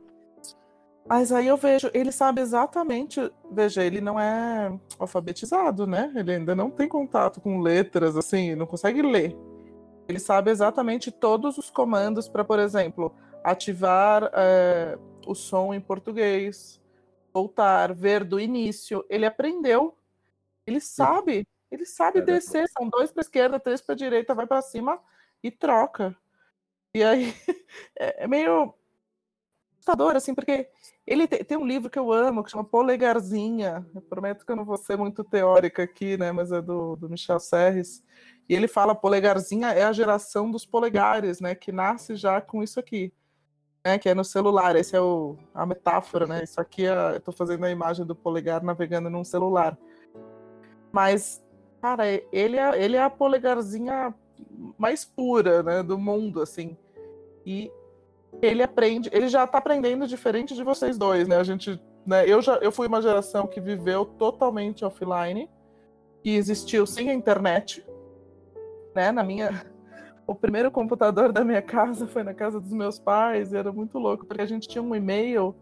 [1.07, 3.19] Mas aí eu vejo, ele sabe exatamente,
[3.51, 6.13] veja, ele não é alfabetizado, né?
[6.15, 9.35] Ele ainda não tem contato com letras, assim, não consegue ler.
[10.07, 13.11] Ele sabe exatamente todos os comandos para, por exemplo,
[13.43, 16.79] ativar é, o som em português,
[17.33, 19.05] voltar, ver do início.
[19.09, 19.97] Ele aprendeu,
[20.65, 22.67] ele sabe, ele sabe é descer.
[22.69, 24.99] São dois para esquerda, três para direita, vai para cima
[25.43, 26.15] e troca.
[26.93, 27.33] E aí
[27.97, 28.73] é, é meio
[29.77, 30.69] assustador, assim, porque
[31.07, 33.85] ele tem, tem, um livro que eu amo, que chama Polegarzinha.
[33.93, 36.31] Eu prometo que eu não vou ser muito teórica aqui, né?
[36.31, 38.03] Mas é do, do Michel Serres.
[38.47, 41.55] E ele fala polegarzinha é a geração dos polegares, né?
[41.55, 43.13] Que nasce já com isso aqui
[43.85, 44.75] né, que é no celular.
[44.75, 46.43] Essa é o, a metáfora, né?
[46.43, 49.77] Isso aqui é, eu estou fazendo a imagem do polegar navegando num celular.
[50.91, 51.43] Mas,
[51.81, 54.13] cara, ele é, ele é a polegarzinha
[54.77, 56.77] mais pura, né, do mundo, assim.
[57.45, 57.71] E
[58.41, 61.37] ele aprende, ele já está aprendendo diferente de vocês dois, né?
[61.37, 62.27] A gente né?
[62.27, 65.47] Eu já eu fui uma geração que viveu totalmente offline,
[66.23, 67.85] que existiu sem a internet,
[68.95, 69.11] né?
[69.11, 69.65] Na minha
[70.29, 73.97] o primeiro computador da minha casa foi na casa dos meus pais, e era muito
[73.97, 75.55] louco, porque a gente tinha um e-mail,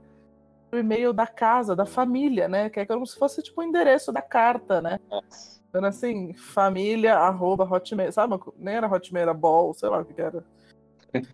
[0.72, 2.70] o um e-mail da casa, da família, né?
[2.70, 5.00] Que é como se fosse tipo o endereço da carta, né?
[5.70, 8.38] Então, assim, família, arroba, hotmail, sabe?
[8.58, 10.44] Nem era hotmail, era ball, sei lá o que era.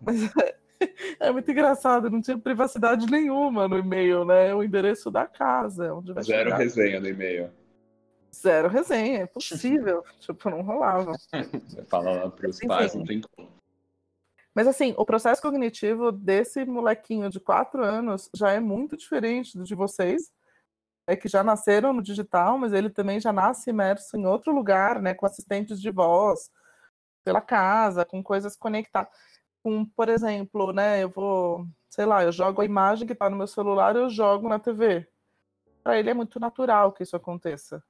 [0.02, 0.30] Mas
[1.18, 4.54] é muito engraçado, não tinha privacidade nenhuma no e-mail, né?
[4.54, 5.92] O endereço da casa.
[5.92, 6.58] Onde vai Zero chegar.
[6.58, 7.50] resenha no e-mail.
[8.34, 10.04] Zero resenha, é possível.
[10.20, 11.12] tipo, não rolava.
[11.12, 12.68] Você fala lá pros Enfim.
[12.68, 13.54] pais, não tem como.
[14.54, 19.64] Mas assim, o processo cognitivo desse molequinho de quatro anos já é muito diferente do
[19.64, 20.30] de vocês.
[21.06, 25.02] É que já nasceram no digital, mas ele também já nasce imerso em outro lugar,
[25.02, 25.12] né?
[25.12, 26.50] Com assistentes de voz,
[27.24, 29.12] pela casa, com coisas conectadas.
[29.62, 31.02] Com, por exemplo, né?
[31.02, 34.48] Eu vou, sei lá, eu jogo a imagem que está no meu celular, eu jogo
[34.48, 35.06] na TV.
[35.82, 37.82] Para ele é muito natural que isso aconteça.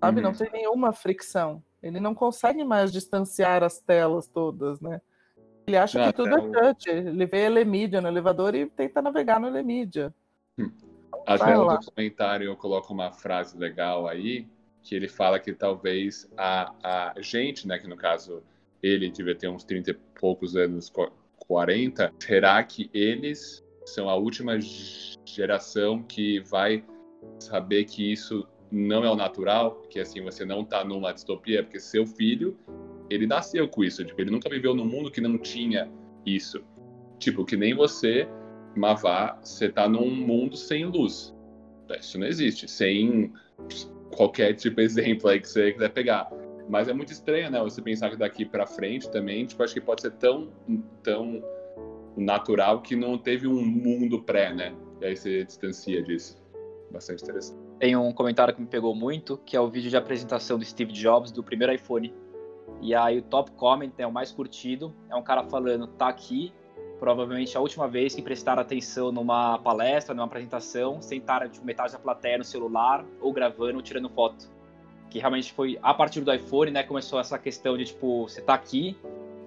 [0.00, 0.20] Sabe?
[0.20, 0.36] Não Uhum.
[0.36, 1.62] tem nenhuma fricção.
[1.82, 5.00] Ele não consegue mais distanciar as telas todas, né?
[5.66, 6.88] Ele acha Não, que tudo até é touch.
[6.90, 10.14] Ele vê Elemídia no elevador e tenta navegar no Elemídia.
[11.26, 11.76] Até Vai no lá.
[11.76, 14.46] documentário eu coloco uma frase legal aí,
[14.82, 16.72] que ele fala que talvez a,
[17.14, 18.42] a gente, né, que no caso
[18.82, 21.10] ele devia ter uns 30 e poucos anos, qu-
[21.48, 24.58] 40, será que eles são a última
[25.24, 26.84] geração que vai
[27.40, 31.78] saber que isso não é o natural, que assim, você não tá numa distopia, porque
[31.78, 32.56] seu filho,
[33.08, 35.90] ele nasceu com isso, tipo, ele nunca viveu num mundo que não tinha
[36.24, 36.64] isso.
[37.18, 38.28] Tipo, que nem você,
[38.76, 41.34] Mavá, você tá num mundo sem luz.
[41.98, 43.32] Isso não existe, sem
[44.14, 46.30] qualquer tipo de exemplo aí que você quiser pegar.
[46.68, 47.60] Mas é muito estranho, né?
[47.62, 50.50] Você pensar que daqui pra frente também, tipo, acho que pode ser tão,
[51.02, 51.42] tão
[52.16, 54.74] natural que não teve um mundo pré, né?
[55.00, 56.42] E aí você distancia disso.
[56.90, 57.65] Bastante interessante.
[57.78, 60.92] Tem um comentário que me pegou muito, que é o vídeo de apresentação do Steve
[60.92, 62.12] Jobs do primeiro iPhone.
[62.80, 66.52] E aí o top comment, né, o mais curtido, é um cara falando, tá aqui,
[66.98, 71.98] provavelmente a última vez que prestaram atenção numa palestra, numa apresentação, sentaram tipo, metade da
[71.98, 74.48] plateia no celular, ou gravando, ou tirando foto.
[75.10, 78.54] Que realmente foi, a partir do iPhone, né, começou essa questão de, tipo, você tá
[78.54, 78.96] aqui,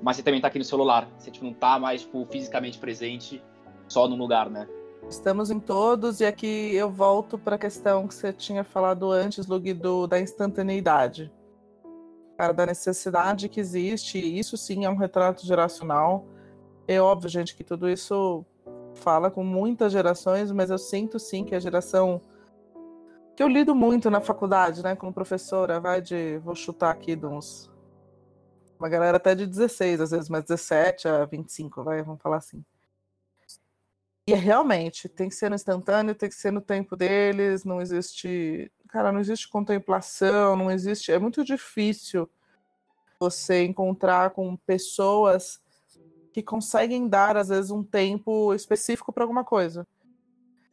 [0.03, 1.09] mas você também tá aqui no celular.
[1.17, 3.41] Você, tipo, não tá mais, tipo, fisicamente presente
[3.87, 4.67] só num lugar, né?
[5.07, 9.47] Estamos em todos, e aqui eu volto para a questão que você tinha falado antes,
[9.47, 11.31] Lug, do, da instantaneidade.
[12.37, 16.25] Cara, da necessidade que existe, isso sim é um retrato geracional.
[16.87, 18.45] É óbvio, gente, que tudo isso
[18.95, 22.21] fala com muitas gerações, mas eu sinto sim que a geração
[23.35, 27.25] que eu lido muito na faculdade, né, como professora, vai de, vou chutar aqui de
[27.25, 27.71] uns
[28.79, 32.63] uma galera até de 16, às vezes, mas 17 a 25, vai, vamos falar assim.
[34.29, 37.81] E é realmente, tem que ser no instantâneo, tem que ser no tempo deles, não
[37.81, 38.71] existe.
[38.87, 41.11] Cara, não existe contemplação, não existe.
[41.11, 42.29] É muito difícil
[43.19, 45.59] você encontrar com pessoas
[46.31, 49.87] que conseguem dar, às vezes, um tempo específico para alguma coisa.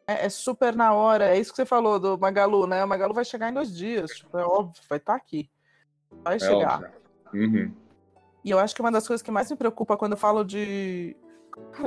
[0.06, 2.84] É, é super na hora, é isso que você falou do Magalu, né?
[2.84, 5.48] O Magalu vai chegar em dois dias, tipo, é óbvio, vai estar aqui.
[6.22, 6.92] Vai É chegar.
[7.32, 7.72] Uhum.
[8.44, 11.16] E eu acho que uma das coisas que mais me preocupa quando eu falo de,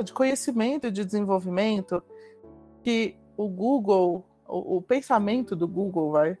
[0.04, 2.02] de conhecimento e de desenvolvimento,
[2.82, 6.38] que o Google, o, o pensamento do Google, vai,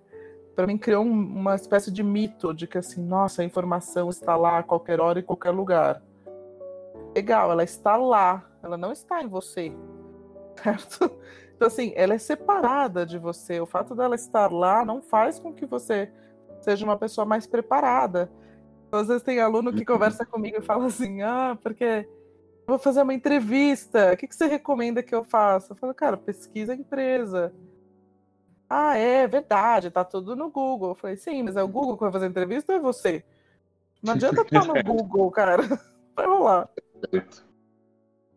[0.54, 4.36] para mim criou um- uma espécie de mito de que assim, nossa, a informação está
[4.36, 6.02] lá a qualquer hora e qualquer lugar.
[7.14, 9.72] Legal, ela está lá, ela não está em você,
[10.62, 11.10] certo?
[11.56, 13.60] Então assim, ela é separada de você.
[13.60, 16.10] O fato dela estar lá não faz com que você
[16.60, 18.30] seja uma pessoa mais preparada.
[18.92, 22.08] Às vezes tem aluno que conversa comigo e fala assim: ah, porque
[22.70, 25.72] vou fazer uma entrevista, o que, que você recomenda que eu faça?
[25.72, 27.52] Eu falo, cara, pesquisa a empresa.
[28.68, 30.90] Ah, é verdade, tá tudo no Google.
[30.90, 33.24] Eu falei, sim, mas é o Google que vai fazer a entrevista ou é você?
[34.02, 35.62] Não adianta estar no Google, cara.
[36.16, 36.68] Rolar.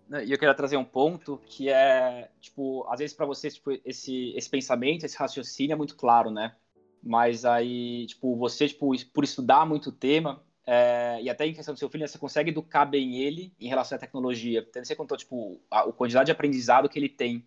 [0.10, 3.72] Né, E eu queria trazer um ponto que é, tipo, às vezes para vocês, tipo,
[3.86, 6.56] esse, esse pensamento, esse raciocínio é muito claro, né?
[7.02, 11.74] Mas aí, tipo, você, tipo, por estudar muito o tema, é, e até em questão
[11.74, 14.66] do seu filho, né, você consegue educar bem ele em relação à tecnologia.
[14.68, 17.46] Então, você contou, tipo, a, a quantidade de aprendizado que ele tem.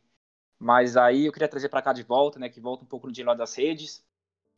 [0.58, 3.12] Mas aí eu queria trazer para cá de volta, né, que volta um pouco no
[3.12, 4.04] dilema das redes.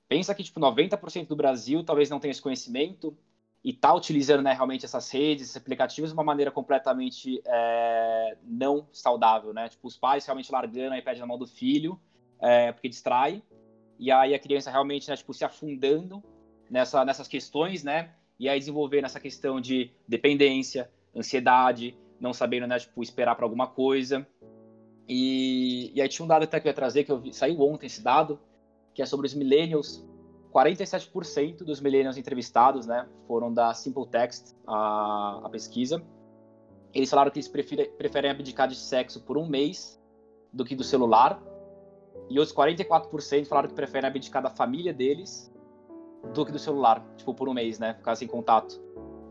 [0.09, 3.17] Pensa que, tipo, 90% do Brasil talvez não tenha esse conhecimento
[3.63, 8.89] e tá utilizando, né, realmente essas redes, esses aplicativos de uma maneira completamente é, não
[8.93, 9.69] saudável, né?
[9.69, 12.01] Tipo, os pais realmente largando o iPad na mão do filho,
[12.41, 13.43] é, porque distrai,
[13.99, 16.23] e aí a criança realmente, né, tipo, se afundando
[16.71, 18.15] nessa, nessas questões, né?
[18.39, 23.67] E aí desenvolvendo essa questão de dependência, ansiedade, não sabendo, né, tipo, esperar para alguma
[23.67, 24.27] coisa.
[25.09, 27.61] E, e aí tinha um dado até que eu ia trazer, que eu vi, saiu
[27.63, 28.39] ontem esse dado,
[28.95, 30.07] que é sobre os millennials.
[30.53, 36.03] 47% dos millennials entrevistados, né, foram da Simple Text, a, a pesquisa.
[36.95, 40.01] Eles falaram que eles preferem, preferem abdicar de sexo por um mês
[40.53, 41.43] do que do celular.
[42.31, 45.53] E os 44% falaram que preferem abdicar da família deles
[46.35, 48.81] do que do celular, tipo, por um mês, né, ficar sem contato.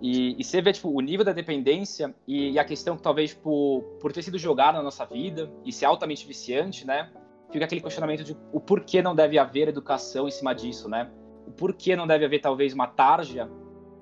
[0.02, 3.34] E, e você vê, tipo, o nível da dependência e, e a questão que talvez
[3.34, 7.12] por, por ter sido jogado na nossa vida e ser altamente viciante, né,
[7.52, 11.10] fica aquele questionamento de o porquê não deve haver educação em cima disso, né?
[11.46, 13.50] O porquê não deve haver talvez uma tarja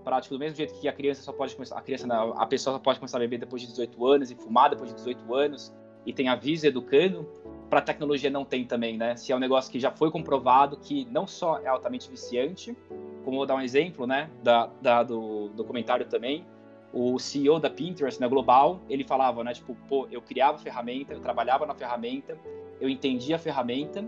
[0.04, 2.76] para tipo, do mesmo jeito que a criança só pode começar, a criança a pessoa
[2.76, 5.74] só pode começar a beber depois de 18 anos e fumar depois de 18 anos
[6.06, 7.28] e tem aviso educando,
[7.70, 9.16] para a tecnologia não tem também, né?
[9.16, 12.76] Se é um negócio que já foi comprovado que não só é altamente viciante,
[13.24, 16.46] como vou dar um exemplo, né, da, da do documentário também,
[16.94, 21.20] o CEO da Pinterest, né, Global, ele falava, né, tipo, pô, eu criava ferramenta, eu
[21.20, 22.38] trabalhava na ferramenta,
[22.80, 24.08] eu entendia a ferramenta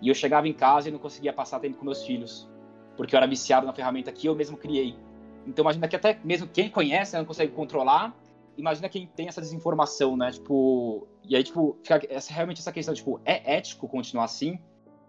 [0.00, 2.48] e eu chegava em casa e não conseguia passar tempo com meus filhos,
[2.96, 4.96] porque eu era viciado na ferramenta que eu mesmo criei.
[5.46, 8.16] Então imagina que até mesmo quem conhece não consegue controlar,
[8.56, 10.30] imagina quem tem essa desinformação, né?
[10.30, 14.58] Tipo, e aí tipo, fica essa, realmente essa questão, tipo, é ético continuar assim?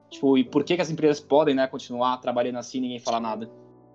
[0.09, 3.19] Tipo, e por que, que as empresas podem, né, continuar trabalhando assim e ninguém fala
[3.19, 3.49] nada?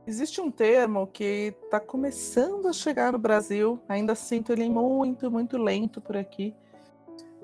[0.07, 5.59] Existe um termo que está começando a chegar no Brasil, ainda sinto ele muito, muito
[5.59, 6.55] lento por aqui,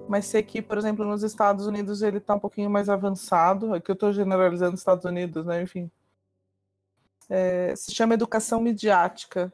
[0.08, 3.74] mas sei que, por exemplo, nos Estados Unidos ele está um pouquinho mais avançado.
[3.74, 5.62] Aqui eu estou generalizando os Estados Unidos, né?
[5.62, 5.90] Enfim.
[7.28, 9.52] É, se chama educação midiática.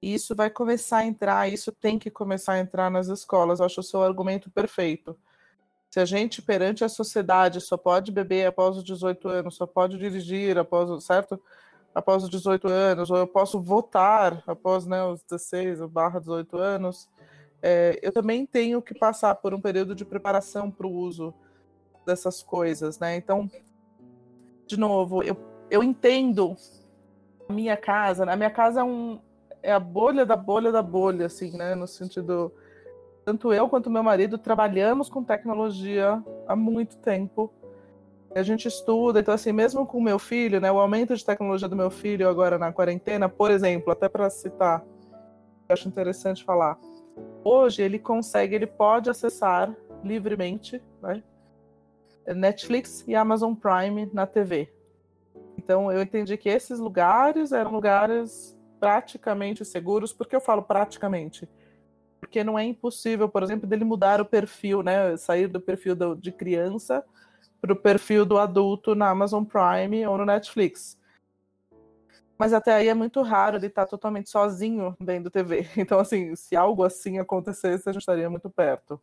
[0.00, 3.60] Isso vai começar a entrar, isso tem que começar a entrar nas escolas.
[3.60, 5.16] Eu acho o seu argumento perfeito.
[5.90, 9.96] Se a gente, perante a sociedade, só pode beber após os 18 anos, só pode
[9.96, 11.40] dirigir após, certo?
[11.94, 16.58] Após os 18 anos, ou eu posso votar após né, os 16 ou barra 18
[16.58, 17.08] anos,
[17.62, 21.32] é, eu também tenho que passar por um período de preparação para o uso
[22.04, 23.16] dessas coisas, né?
[23.16, 23.50] Então,
[24.66, 25.36] de novo, eu,
[25.70, 26.54] eu entendo
[27.48, 29.20] a minha casa, a minha casa é, um,
[29.62, 31.74] é a bolha da bolha da bolha, assim, né?
[31.74, 32.52] No sentido,
[33.24, 37.52] tanto eu quanto meu marido trabalhamos com tecnologia há muito tempo.
[38.34, 40.70] A gente estuda, então assim, mesmo com o meu filho, né?
[40.70, 44.84] O aumento de tecnologia do meu filho agora na quarentena, por exemplo, até para citar,
[45.68, 46.78] eu acho interessante falar
[47.44, 51.22] Hoje ele consegue, ele pode acessar livremente né,
[52.26, 54.72] Netflix e Amazon Prime na TV.
[55.56, 60.12] Então eu entendi que esses lugares eram lugares praticamente seguros.
[60.12, 61.48] Por que eu falo praticamente?
[62.20, 65.16] Porque não é impossível, por exemplo, dele mudar o perfil, né?
[65.16, 67.04] Sair do perfil do, de criança
[67.60, 70.98] para o perfil do adulto na Amazon Prime ou no Netflix.
[72.38, 75.66] Mas até aí é muito raro ele estar tá totalmente sozinho vendo TV.
[75.76, 79.00] Então, assim, se algo assim acontecesse, a gente estaria muito perto.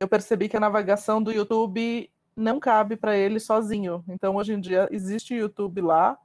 [0.00, 4.02] Eu percebi que a navegação do YouTube não cabe para ele sozinho.
[4.08, 6.18] Então, hoje em dia, existe YouTube lá,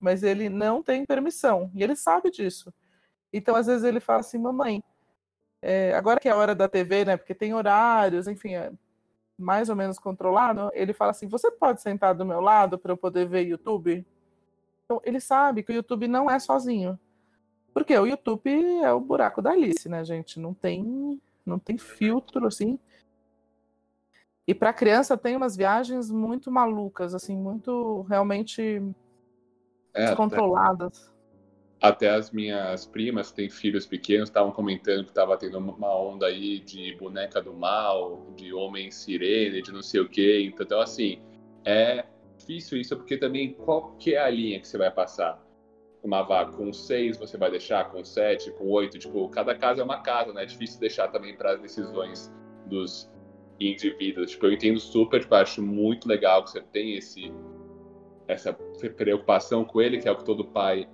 [0.00, 1.70] mas ele não tem permissão.
[1.74, 2.72] E ele sabe disso.
[3.32, 4.82] Então, às vezes, ele fala assim: mamãe,
[5.62, 7.16] é, agora que é a hora da TV, né?
[7.16, 8.72] Porque tem horários, enfim, é
[9.38, 10.70] mais ou menos controlado.
[10.74, 14.04] Ele fala assim: você pode sentar do meu lado para eu poder ver YouTube?
[14.84, 16.98] Então, ele sabe que o YouTube não é sozinho.
[17.72, 18.50] Porque o YouTube
[18.82, 20.40] é o buraco da Alice, né, gente?
[20.40, 22.78] Não tem, não tem filtro, assim.
[24.46, 28.82] E para criança tem umas viagens muito malucas, assim, muito realmente
[29.94, 31.12] é, descontroladas.
[31.80, 35.96] Até, até as minhas primas que têm filhos pequenos estavam comentando que estava tendo uma
[35.96, 40.52] onda aí de boneca do mal, de homem sirene, de não sei o quê.
[40.54, 41.20] Então, assim,
[41.64, 42.04] é
[42.36, 45.40] difícil isso, porque também qual que é a linha que você vai passar?
[46.02, 49.84] Uma vaga com seis, você vai deixar com sete, com oito, tipo, cada casa é
[49.84, 50.44] uma casa, né?
[50.44, 52.32] É difícil deixar também para as decisões
[52.66, 53.10] dos
[53.58, 54.30] indivíduos.
[54.30, 57.30] Tipo, eu entendo super, tipo, acho muito legal que você tem esse
[58.32, 58.52] essa
[58.96, 60.88] preocupação com ele, que é o que todo pai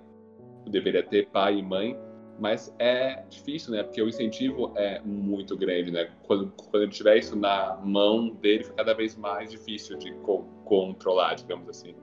[0.67, 1.97] deveria ter, pai e mãe,
[2.39, 3.83] mas é difícil, né?
[3.83, 6.09] Porque o incentivo é muito grande, né?
[6.23, 10.45] Quando, quando ele tiver isso na mão dele, fica cada vez mais difícil de co
[10.65, 11.95] controlar, digamos assim.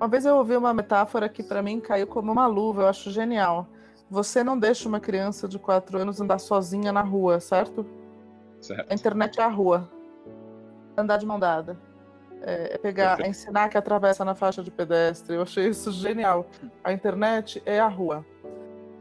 [0.00, 3.10] Uma vez eu ouvi uma metáfora que para mim caiu como uma luva, eu acho
[3.10, 3.68] genial.
[4.10, 7.84] Você não deixa uma criança de 4 anos andar sozinha na rua, certo?
[8.60, 8.90] Certo.
[8.90, 9.88] A internet é a rua.
[10.96, 11.78] Andar de mão dada.
[12.42, 15.34] É, é pegar, é ensinar que atravessa na faixa de pedestre.
[15.34, 16.46] Eu achei isso genial.
[16.84, 18.24] A internet é a rua.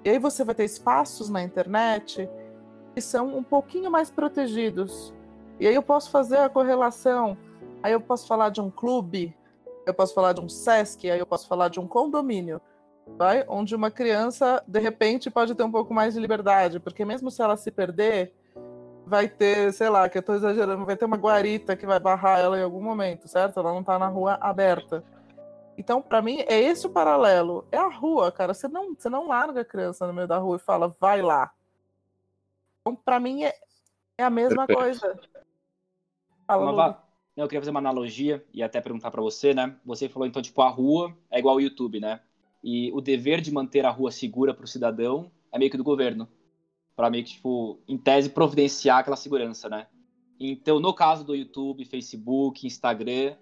[0.04, 2.30] E aí você vai ter espaços na internet
[2.94, 5.14] que são um pouquinho mais protegidos.
[5.60, 7.38] E aí eu posso fazer a correlação.
[7.84, 9.36] Aí eu posso falar de um clube,
[9.86, 12.60] eu posso falar de um SESC, aí eu posso falar de um condomínio,
[13.18, 13.46] vai?
[13.48, 17.42] Onde uma criança, de repente, pode ter um pouco mais de liberdade, porque mesmo se
[17.42, 18.34] ela se perder,
[19.06, 22.40] vai ter, sei lá, que eu tô exagerando, vai ter uma guarita que vai barrar
[22.40, 23.60] ela em algum momento, certo?
[23.60, 25.04] Ela não tá na rua aberta.
[25.78, 27.68] Então, para mim, é esse o paralelo.
[27.72, 28.54] É a rua, cara.
[28.54, 31.52] Você não, você não larga a criança no meio da rua e fala, vai lá.
[32.82, 33.54] Então, para mim, é,
[34.18, 35.00] é a mesma Perfeito.
[35.02, 35.20] coisa.
[36.48, 36.78] Fala, Uma Ludo.
[36.78, 37.04] va-
[37.36, 39.76] Não, Eu queria fazer uma analogia e até perguntar pra você, né?
[39.86, 42.22] Você falou então, tipo, a rua é igual ao YouTube, né?
[42.64, 46.28] E o dever de manter a rua segura pro cidadão é meio que do governo.
[46.96, 49.88] Pra meio que, tipo, em tese, providenciar aquela segurança, né?
[50.40, 53.36] Então, no caso do YouTube, Facebook, Instagram,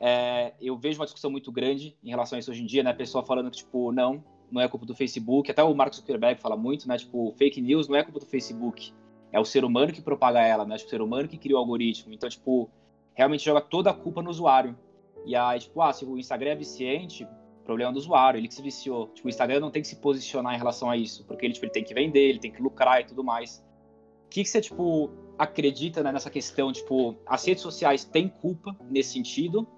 [0.00, 2.92] é, eu vejo uma discussão muito grande em relação a isso hoje em dia, né?
[2.92, 5.50] Pessoa falando que, tipo, não, não é culpa do Facebook.
[5.50, 6.96] Até o Mark Zuckerberg fala muito, né?
[6.96, 8.92] Tipo, fake news não é culpa do Facebook.
[9.32, 10.76] É o ser humano que propaga ela, né?
[10.76, 12.12] Tipo, o ser humano que cria o algoritmo.
[12.12, 12.70] Então, tipo,
[13.14, 14.76] realmente joga toda a culpa no usuário.
[15.26, 17.28] E aí, tipo, ah, se o Instagram é viciante,
[17.70, 19.06] problema do usuário, ele que se viciou.
[19.14, 21.66] Tipo, o Instagram não tem que se posicionar em relação a isso, porque ele, tipo,
[21.66, 23.64] ele tem que vender, ele tem que lucrar e tudo mais.
[24.26, 25.08] O que, que você, tipo,
[25.38, 26.72] acredita né, nessa questão?
[26.72, 29.68] Tipo, as redes sociais têm culpa nesse sentido?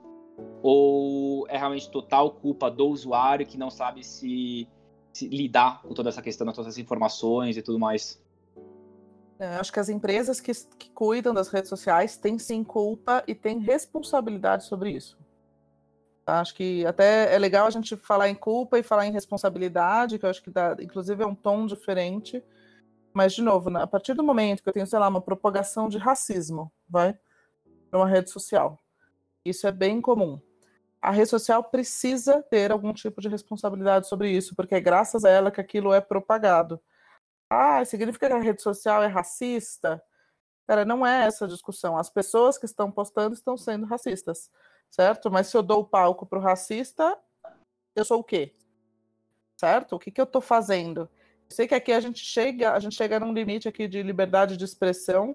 [0.62, 4.66] Ou é realmente total culpa do usuário que não sabe se,
[5.12, 8.22] se lidar com toda essa questão, com todas essas informações e tudo mais?
[9.38, 13.34] É, acho que as empresas que, que cuidam das redes sociais têm sim culpa e
[13.34, 15.21] têm responsabilidade sobre isso.
[16.26, 20.24] Acho que até é legal a gente falar em culpa e falar em responsabilidade, que
[20.24, 22.42] eu acho que dá, inclusive é um tom diferente.
[23.12, 25.98] Mas, de novo, a partir do momento que eu tenho, sei lá, uma propagação de
[25.98, 27.18] racismo, vai,
[27.92, 28.78] numa rede social,
[29.44, 30.40] isso é bem comum.
[31.00, 35.30] A rede social precisa ter algum tipo de responsabilidade sobre isso, porque é graças a
[35.30, 36.80] ela que aquilo é propagado.
[37.50, 40.02] Ah, significa que a rede social é racista?
[40.66, 41.98] Cara, não é essa a discussão.
[41.98, 44.50] As pessoas que estão postando estão sendo racistas,
[44.92, 45.30] certo?
[45.30, 47.18] Mas se eu dou o palco para o racista,
[47.96, 48.54] eu sou o quê?
[49.56, 49.96] Certo?
[49.96, 51.08] O que, que eu estou fazendo?
[51.48, 54.56] Eu sei que aqui a gente chega, a gente chega num limite aqui de liberdade
[54.56, 55.34] de expressão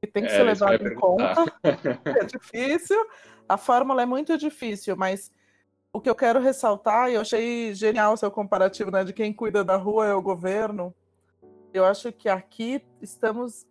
[0.00, 1.44] que tem que ser É, ia levado em conta.
[2.04, 2.98] É difícil,
[3.48, 5.32] a fórmula é muito difícil, mas
[5.92, 9.32] o que eu quero ressaltar, e eu achei genial o seu comparativo, né, de quem
[9.32, 10.94] cuida da rua é o governo.
[11.72, 13.66] Eu acho que aqui estamos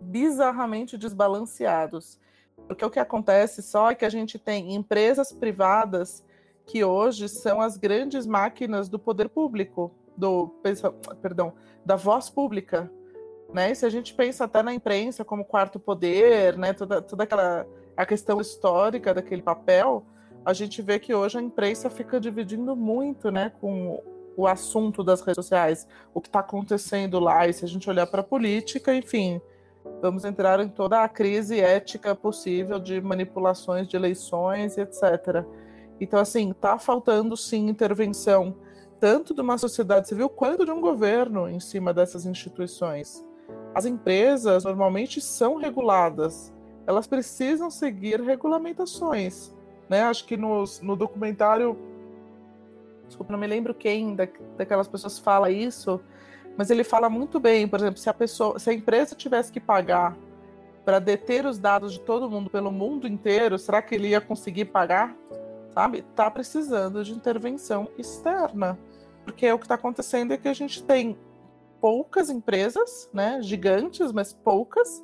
[0.00, 2.18] bizarramente desbalanceados.
[2.66, 6.24] Porque o que acontece só é que a gente tem empresas privadas
[6.66, 10.48] que hoje são as grandes máquinas do poder público, do
[11.22, 11.54] perdão,
[11.84, 12.90] da voz pública.
[13.52, 13.70] Né?
[13.70, 16.74] E se a gente pensa até na imprensa como quarto poder, né?
[16.74, 20.06] toda, toda aquela a questão histórica daquele papel,
[20.44, 24.00] a gente vê que hoje a imprensa fica dividindo muito né, com
[24.36, 28.06] o assunto das redes sociais, o que está acontecendo lá, e se a gente olhar
[28.06, 29.40] para a política, enfim,
[30.00, 35.44] vamos entrar em toda a crise ética possível de manipulações de eleições etc.
[36.00, 38.56] Então, assim, está faltando sim intervenção,
[39.00, 43.24] tanto de uma sociedade civil quanto de um governo em cima dessas instituições.
[43.74, 46.52] As empresas normalmente são reguladas,
[46.86, 49.54] elas precisam seguir regulamentações.
[49.88, 50.02] Né?
[50.02, 51.76] Acho que nos, no documentário
[53.08, 56.00] desculpa, não me lembro quem da, daquelas pessoas fala isso,
[56.58, 59.60] mas ele fala muito bem, por exemplo, se a pessoa, se a empresa tivesse que
[59.60, 60.16] pagar
[60.84, 64.64] para deter os dados de todo mundo pelo mundo inteiro, será que ele ia conseguir
[64.64, 65.16] pagar?
[65.72, 66.02] Sabe?
[66.16, 68.76] Tá precisando de intervenção externa,
[69.24, 71.16] porque o que está acontecendo é que a gente tem
[71.80, 75.00] poucas empresas, né, gigantes, mas poucas,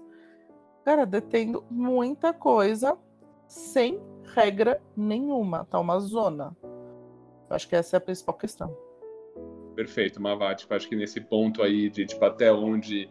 [0.85, 2.99] cara, detendo muita coisa
[3.47, 4.01] sem
[4.35, 6.57] regra nenhuma, tá uma zona.
[7.49, 8.77] Eu acho que essa é a principal questão.
[9.75, 10.61] Perfeito, Mavat.
[10.61, 13.09] Tipo, acho que nesse ponto aí de tipo, até onde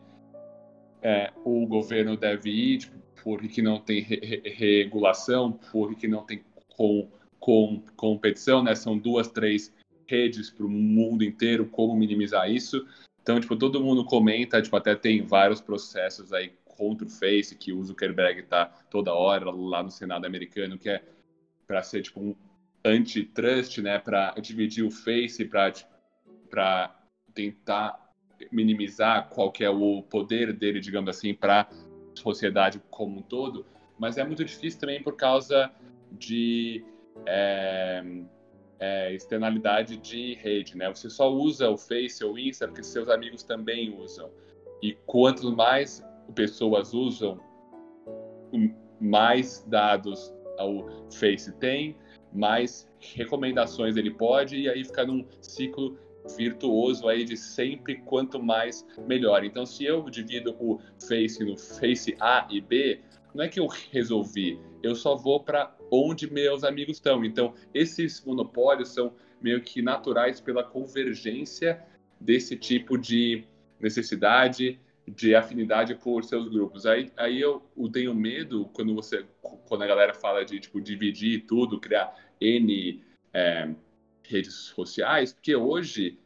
[1.02, 6.08] é, o governo deve ir, tipo, por que não tem re re regulação, por que
[6.08, 6.44] não tem
[6.76, 7.10] com,
[7.40, 8.76] com, competição, né?
[8.76, 9.74] São duas, três
[10.08, 12.86] redes para o mundo inteiro, como minimizar isso.
[13.22, 17.72] Então, tipo, todo mundo comenta, tipo, até tem vários processos aí contra o Face, que
[17.72, 21.02] o Zuckerberg está toda hora lá no Senado americano, que é
[21.68, 22.36] para ser, tipo, um
[22.84, 25.72] antitrust, né, para dividir o Face, para
[26.54, 26.96] para
[27.34, 28.14] tentar
[28.52, 31.68] minimizar qual é o poder dele, digamos assim, para a
[32.14, 33.66] sociedade como um todo,
[33.98, 35.72] mas é muito difícil também por causa
[36.12, 36.86] de
[37.26, 38.04] é,
[38.80, 40.88] é, externalidade de rede, né?
[40.90, 44.30] Você só usa o Face ou o Insta porque seus amigos também usam.
[44.80, 47.40] E quanto mais pessoas usam,
[49.02, 51.98] mais dados o Face tem,
[52.32, 55.98] mais recomendações ele pode, e aí fica num ciclo
[56.38, 59.44] virtuoso aí de sempre quanto mais melhor.
[59.44, 63.00] Então, se eu divido o Face no Face A e B,
[63.34, 67.24] não é que eu resolvi, eu só vou para onde meus amigos estão.
[67.26, 71.84] Então, esses monopólios são meio que naturais pela convergência
[72.20, 73.44] desse tipo de
[73.80, 76.86] necessidade de afinidade por seus grupos.
[76.86, 79.26] Aí, aí eu, eu tenho medo quando você,
[79.68, 83.04] quando a galera fala de tipo dividir tudo, criar n
[83.34, 83.70] é,
[84.24, 86.20] redes sociais, porque hoje,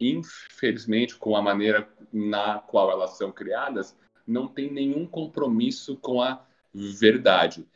[0.00, 3.96] infelizmente, com a maneira na qual elas são criadas,
[4.26, 7.66] não tem nenhum compromisso com a verdade.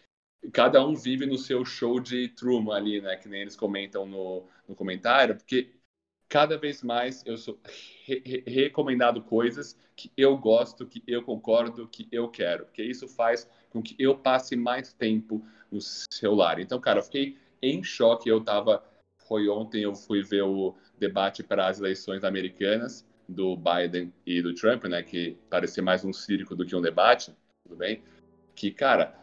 [0.53, 3.17] Cada um vive no seu show de Truman ali, né?
[3.17, 5.71] Que nem eles comentam no, no comentário, porque
[6.29, 7.61] cada vez mais eu sou
[8.07, 13.07] re re recomendado coisas que eu gosto, que eu concordo, que eu quero, porque isso
[13.07, 16.59] faz com que eu passe mais tempo no celular.
[16.59, 18.29] Então, cara, eu fiquei em choque.
[18.29, 18.85] Eu tava,
[19.29, 24.55] foi ontem, eu fui ver o debate para as eleições americanas do Biden e do
[24.55, 27.35] Trump, né, que parecia mais um circo do que um debate,
[27.65, 28.03] tudo bem?
[28.55, 29.17] Que, cara,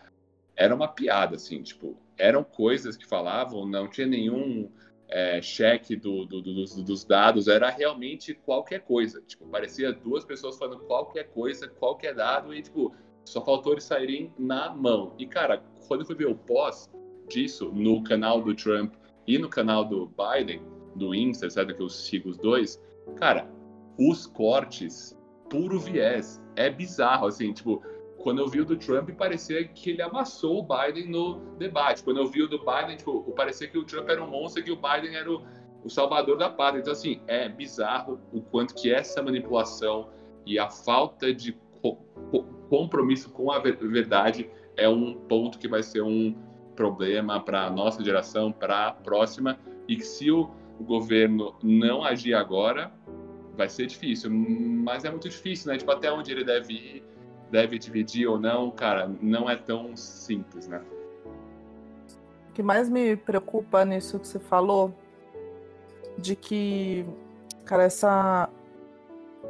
[0.55, 4.69] era uma piada, assim, tipo, eram coisas que falavam, não tinha nenhum
[5.07, 9.21] é, cheque do, do, do, dos, dos, dados, era realmente qualquer coisa.
[9.21, 12.93] Tipo, parecia duas pessoas falando qualquer coisa, qualquer dado, e, tipo,
[13.25, 15.15] só faltou eles saírem na mão.
[15.17, 16.89] E, cara, quando eu fui ver o pós
[17.29, 18.93] disso no canal do Trump
[19.27, 20.61] e no canal do Biden,
[20.95, 22.81] do Insta, sabe que eu sigo os dois,
[23.15, 23.49] cara,
[23.97, 25.17] os cortes,
[25.49, 26.41] puro viés.
[26.55, 27.81] É bizarro, assim, tipo,
[28.19, 32.03] quando eu vi o do Trump, parecia que ele amassou o Biden no debate.
[32.03, 34.65] Quando eu vi o do Biden, tipo, parecia que o Trump era um monstro e
[34.65, 35.43] que o Biden era o,
[35.83, 36.81] o salvador da pátria.
[36.81, 40.09] Então, assim, é bizarro o quanto que essa manipulação
[40.45, 41.95] e a falta de co
[42.31, 46.35] co compromisso com a verdade é um ponto que vai ser um
[46.79, 50.49] problema para a nossa geração, para a próxima, e que se o
[50.79, 52.89] governo não agir agora,
[53.57, 54.31] vai ser difícil.
[54.31, 55.77] Mas é muito difícil, né?
[55.77, 57.03] Tipo, até onde ele deve ir
[57.51, 60.81] deve dividir ou não, cara, não é tão simples, né?
[62.49, 64.93] O que mais me preocupa nisso que você falou,
[66.17, 67.05] de que,
[67.65, 68.49] cara, essa.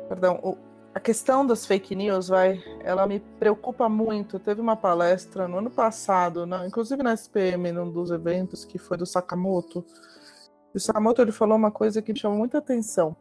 [0.08, 0.58] Perdão,
[1.00, 4.38] a questão das fake news, vai, ela me preocupa muito.
[4.38, 8.97] Teve uma palestra no ano passado, né, inclusive na SPM, num dos eventos que foi
[8.97, 9.86] do Sakamoto.
[10.74, 13.16] O Sakamoto ele falou uma coisa que me chamou muita atenção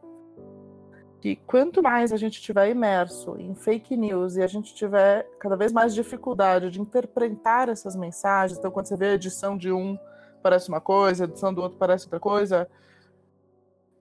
[1.21, 5.57] que quanto mais a gente tiver imerso em fake news e a gente tiver cada
[5.57, 9.97] vez mais dificuldade de interpretar essas mensagens, então quando você vê a edição de um
[10.41, 12.69] parece uma coisa, a edição do outro parece outra coisa,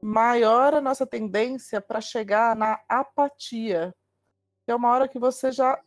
[0.01, 3.95] maior a nossa tendência para chegar na apatia,
[4.67, 5.81] é uma hora que você já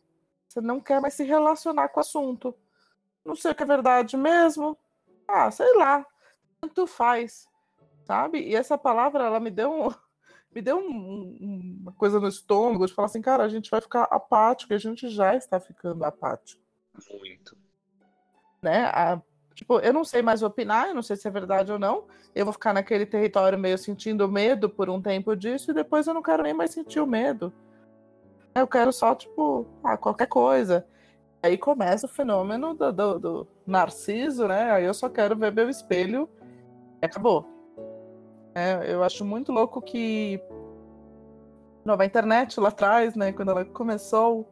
[0.48, 2.54] você não quer mais se relacionar com o assunto.
[3.24, 4.76] Não sei o que é verdade mesmo.
[5.26, 6.04] Ah, sei lá.
[6.60, 7.48] Tanto faz,
[8.04, 8.40] sabe?
[8.40, 9.88] E essa palavra, ela me deu um
[10.54, 14.02] me deu um, uma coisa no estômago de falar assim, cara, a gente vai ficar
[14.04, 16.60] apático, e a gente já está ficando apático.
[17.10, 17.56] Muito.
[18.60, 18.84] Né?
[18.92, 19.20] A,
[19.62, 22.04] tipo, eu não sei mais opinar, eu não sei se é verdade ou não.
[22.34, 26.14] Eu vou ficar naquele território meio sentindo medo por um tempo disso e depois eu
[26.14, 27.52] não quero nem mais sentir o medo.
[28.54, 30.84] Eu quero só, tipo, ah, qualquer coisa.
[31.42, 34.72] Aí começa o fenômeno do, do, do narciso, né?
[34.72, 36.28] Aí eu só quero ver meu espelho
[37.00, 37.46] e acabou.
[38.54, 40.40] É, eu acho muito louco que
[41.84, 44.46] Nova Internet lá atrás, né, quando ela começou,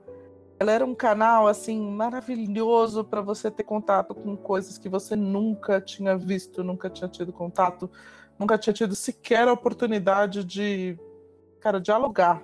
[0.61, 5.81] ela era um canal assim maravilhoso para você ter contato com coisas que você nunca
[5.81, 7.91] tinha visto, nunca tinha tido contato,
[8.39, 10.99] nunca tinha tido sequer a oportunidade de,
[11.61, 12.43] cara, dialogar.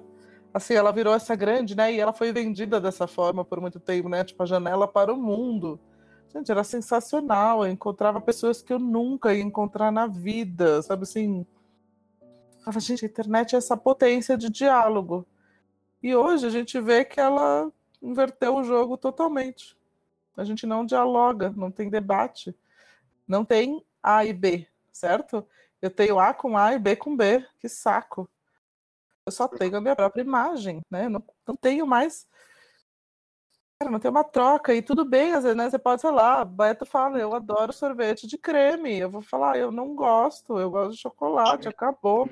[0.55, 4.09] Assim, ela virou essa grande, né, e ela foi vendida dessa forma por muito tempo,
[4.09, 5.79] né, tipo a janela para o mundo.
[6.35, 7.67] Gente, era sensacional.
[7.67, 11.47] Eu encontrava pessoas que eu nunca ia encontrar na vida, sabe assim?
[12.79, 15.27] Gente, a internet é essa potência de diálogo.
[16.03, 17.71] E hoje a gente vê que ela
[18.07, 19.77] inverteu o jogo totalmente.
[20.37, 22.55] A gente não dialoga, não tem debate,
[23.27, 25.47] não tem A e B, certo?
[25.81, 28.29] Eu tenho A com A e B com B, que saco.
[29.25, 31.09] Eu só tenho a minha própria imagem, né?
[31.09, 32.27] Não, não tenho mais
[33.79, 35.69] Cara, não tem uma troca, e tudo bem, às vezes, né?
[35.69, 38.97] Você pode falar, Beto fala, eu adoro sorvete de creme.
[38.99, 42.27] Eu vou falar, eu não gosto, eu gosto de chocolate, acabou.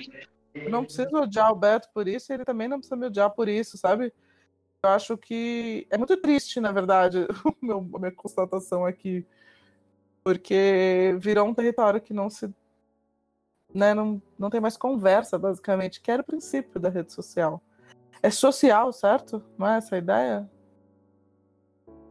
[0.55, 3.31] Eu não preciso odiar o Beto por isso, e ele também não precisa me odiar
[3.31, 4.11] por isso, sabe?
[4.85, 9.27] Eu acho que é muito triste, na verdade, a minha constatação aqui.
[10.23, 12.53] Porque virou um território que não se.
[13.73, 17.63] Né, não, não tem mais conversa, basicamente, que era o princípio da rede social.
[18.23, 19.43] É social, certo?
[19.57, 20.51] Não é essa a ideia?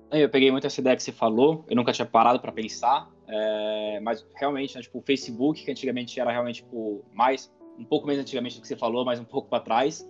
[0.09, 3.99] Eu peguei muito essa ideia que você falou, eu nunca tinha parado para pensar, é,
[4.01, 8.21] mas realmente, né, tipo, o Facebook, que antigamente era realmente tipo, mais, um pouco menos
[8.21, 10.07] antigamente do que você falou, mas um pouco para trás,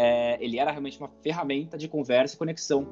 [0.00, 2.86] é, ele era realmente uma ferramenta de conversa e conexão.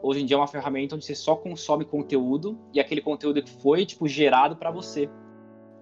[0.00, 3.50] Hoje em dia é uma ferramenta onde você só consome conteúdo e aquele conteúdo que
[3.50, 5.10] foi tipo gerado para você.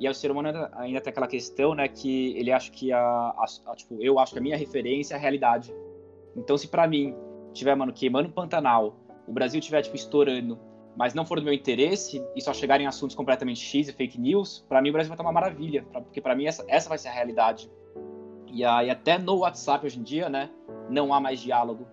[0.00, 2.98] E aí o ser humano ainda tem aquela questão, né, que ele acha que a,
[2.98, 5.74] a, a, tipo, eu acho que a minha referência é a realidade.
[6.34, 7.14] Então, se para mim
[7.52, 8.96] tiver, mano, queimando Pantanal,
[9.28, 10.58] o Brasil tiver, tipo, estourando,
[10.96, 14.64] mas não for do meu interesse e só chegarem assuntos completamente X e fake news,
[14.66, 17.08] para mim o Brasil vai estar uma maravilha, porque para mim essa, essa vai ser
[17.08, 17.70] a realidade.
[18.54, 20.48] E aí, até no WhatsApp hoje em dia, né,
[20.88, 21.88] não há mais diálogo.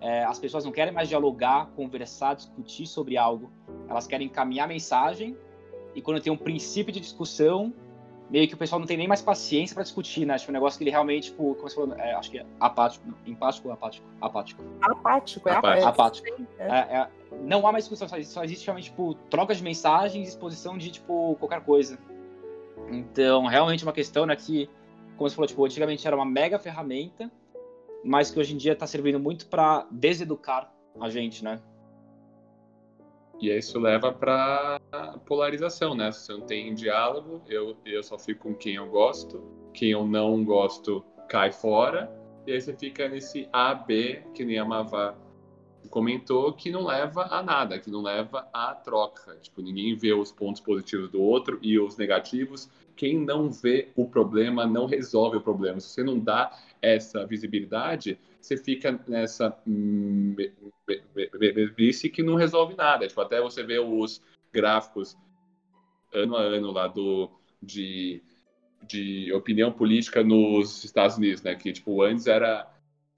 [0.00, 3.52] É, as pessoas não querem mais dialogar, conversar, discutir sobre algo.
[3.88, 5.36] Elas querem encaminhar mensagem
[5.94, 7.74] e quando tem um princípio de discussão,
[8.30, 10.34] meio que o pessoal não tem nem mais paciência para discutir, né?
[10.34, 12.38] Acho que é um negócio que ele realmente, tipo, como você falou, é, acho que
[12.38, 14.06] é apático, não, empático ou apático?
[14.18, 14.62] Apático.
[14.80, 15.88] Apático, é apático.
[15.88, 16.28] apático.
[16.58, 16.68] É.
[16.68, 17.08] É,
[17.42, 21.36] não há mais discussão, só, só existe realmente, tipo, troca de mensagens, exposição de, tipo,
[21.38, 21.98] qualquer coisa.
[22.90, 24.70] Então, realmente é uma questão, né, que,
[25.18, 27.30] como você falou, tipo, antigamente era uma mega ferramenta,
[28.04, 31.60] mas que hoje em dia está servindo muito para deseducar a gente, né?
[33.40, 34.80] E isso leva para
[35.26, 36.10] polarização, né?
[36.12, 39.42] Se não tem diálogo, eu, eu só fico com quem eu gosto,
[39.74, 42.10] quem eu não gosto cai fora,
[42.46, 45.16] e aí você fica nesse A, B, que nem a Mavá
[45.90, 49.36] comentou, que não leva a nada, que não leva a troca.
[49.36, 52.70] Tipo, ninguém vê os pontos positivos do outro e os negativos.
[52.98, 55.78] Quem não vê o problema não resolve o problema.
[55.78, 56.50] Se você não dá
[56.82, 59.56] essa visibilidade, você fica nessa
[61.54, 63.06] mesmice que não resolve nada.
[63.06, 64.20] Tipo, até você vê os
[64.52, 65.16] gráficos
[66.12, 67.30] ano a ano lá do
[67.62, 68.20] de,
[68.88, 71.54] de opinião política nos Estados Unidos, né?
[71.54, 72.68] Que tipo antes era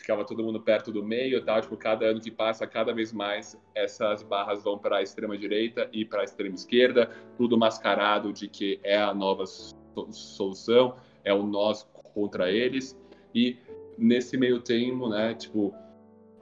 [0.00, 1.60] ficava todo mundo perto do meio e tal.
[1.60, 5.88] Tipo, cada ano que passa, cada vez mais essas barras vão para a extrema direita
[5.92, 11.42] e para a extrema esquerda, tudo mascarado de que é a nova solução, é o
[11.42, 12.98] nós contra eles.
[13.34, 13.58] E
[13.96, 15.74] nesse meio termo, né, tipo,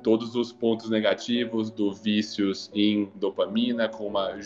[0.02, 4.38] todos os pontos negativos do vícios em dopamina, com uma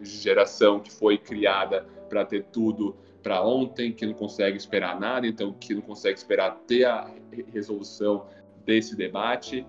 [0.00, 2.96] geração que foi criada para ter tudo
[3.26, 7.10] para ontem, que não consegue esperar nada, então que não consegue esperar ter a
[7.52, 8.24] resolução
[8.64, 9.66] desse debate.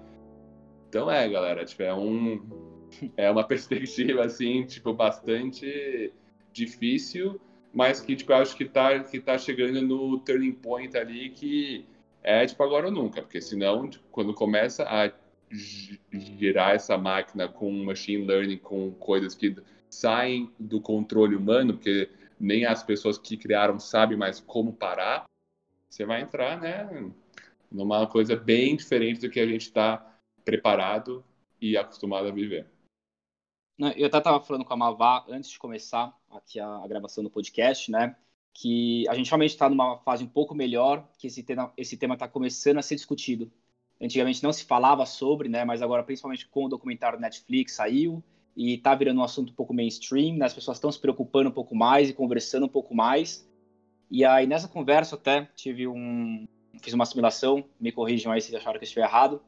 [0.88, 2.40] Então é, galera, tipo, é um
[3.18, 6.14] é uma perspectiva assim, tipo, bastante
[6.54, 7.42] difícil,
[7.74, 11.84] mas que tipo, eu acho que tá que tá chegando no turning point ali que
[12.22, 15.12] é tipo agora ou nunca, porque senão, tipo, quando começa a
[16.12, 19.56] girar essa máquina com machine learning, com coisas que
[19.90, 22.08] saem do controle humano, porque
[22.40, 25.26] nem as pessoas que criaram sabem mais como parar,
[25.90, 27.12] você vai entrar, né,
[27.72, 31.24] numa coisa bem diferente do que a gente está preparado
[31.62, 32.68] e acostumado a viver.
[33.96, 37.30] Eu até estava falando com a Mavá antes de começar aqui a, a gravação do
[37.30, 38.16] podcast, né?
[38.60, 42.16] que a gente realmente está numa fase um pouco melhor, que esse tema esse tema
[42.16, 43.52] está começando a ser discutido.
[44.02, 48.24] Antigamente não se falava sobre, né, mas agora principalmente com o documentário Netflix saiu
[48.58, 51.54] e está virando um assunto um pouco mainstream, né, as pessoas estão se preocupando um
[51.54, 53.48] pouco mais e conversando um pouco mais.
[54.10, 56.48] E aí nessa conversa até tive um
[56.82, 59.42] fiz uma assimilação, me corrijam aí se acharam que eu estiver errado,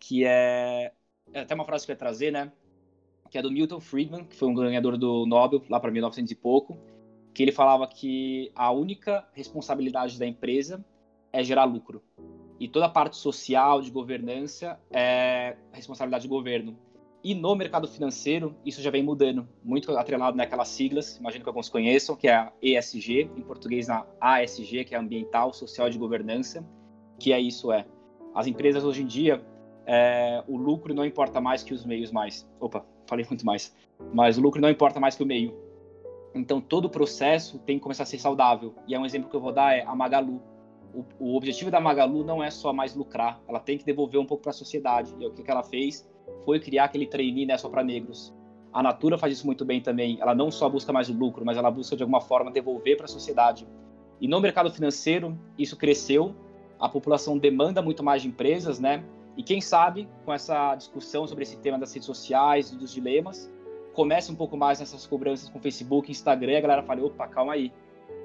[0.00, 0.92] que é,
[1.32, 2.52] é até uma frase que eu ia trazer, né,
[3.30, 6.34] que é do Milton Friedman, que foi um ganhador do Nobel lá para 1900 e
[6.34, 6.76] pouco,
[7.32, 10.84] que ele falava que a única responsabilidade da empresa
[11.32, 12.02] é gerar lucro.
[12.58, 16.76] E toda a parte social, de governança, é responsabilidade do governo.
[17.22, 21.68] E no mercado financeiro, isso já vem mudando, muito atrelado naquelas siglas, imagino que alguns
[21.68, 26.66] conheçam, que é a ESG, em português na ASG, que é Ambiental, Social de Governança,
[27.18, 27.84] que é isso, é.
[28.34, 29.44] As empresas hoje em dia,
[29.84, 32.48] é, o lucro não importa mais que os meios mais.
[32.58, 33.74] Opa, falei muito mais.
[34.14, 35.54] Mas o lucro não importa mais que o meio.
[36.34, 38.74] Então todo o processo tem que começar a ser saudável.
[38.86, 40.40] E é um exemplo que eu vou dar é a Magalu.
[40.94, 44.26] O, o objetivo da Magalu não é só mais lucrar, ela tem que devolver um
[44.26, 45.14] pouco para a sociedade.
[45.18, 46.08] E o que, que ela fez
[46.44, 48.34] foi criar aquele trainee né, só para negros.
[48.72, 50.18] A Natura faz isso muito bem também.
[50.20, 53.06] Ela não só busca mais o lucro, mas ela busca de alguma forma devolver para
[53.06, 53.66] a sociedade.
[54.20, 56.34] E no mercado financeiro, isso cresceu.
[56.78, 59.04] A população demanda muito mais de empresas, né?
[59.36, 63.50] E quem sabe, com essa discussão sobre esse tema das redes sociais e dos dilemas,
[63.92, 67.72] comece um pouco mais nessas cobranças com Facebook, Instagram, a galera fala, opa, calma aí.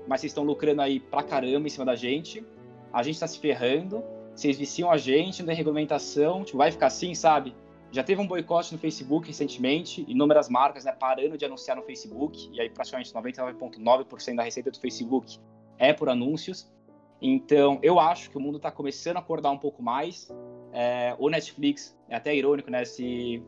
[0.08, 2.46] Mas vocês estão lucrando aí pra caramba em cima da gente,
[2.94, 4.04] a gente tá se ferrando,
[4.36, 7.56] vocês viciam a gente, não tem regulamentação, tipo, vai ficar assim, sabe?
[7.92, 12.50] Já teve um boicote no Facebook recentemente, inúmeras marcas, né, parando de anunciar no Facebook,
[12.52, 15.40] e aí praticamente 99,9% da receita do Facebook
[15.78, 16.70] é por anúncios.
[17.22, 20.30] Então, eu acho que o mundo está começando a acordar um pouco mais.
[20.74, 22.84] É, o Netflix, é até irônico, né?
[22.84, 23.42] Se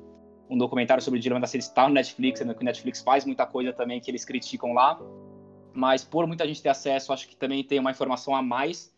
[0.50, 3.26] um documentário sobre o dilema da série está no Netflix, né, que o Netflix faz
[3.26, 5.00] muita coisa também que eles criticam lá,
[5.74, 8.96] mas por muita gente ter acesso, acho que também tem uma informação a mais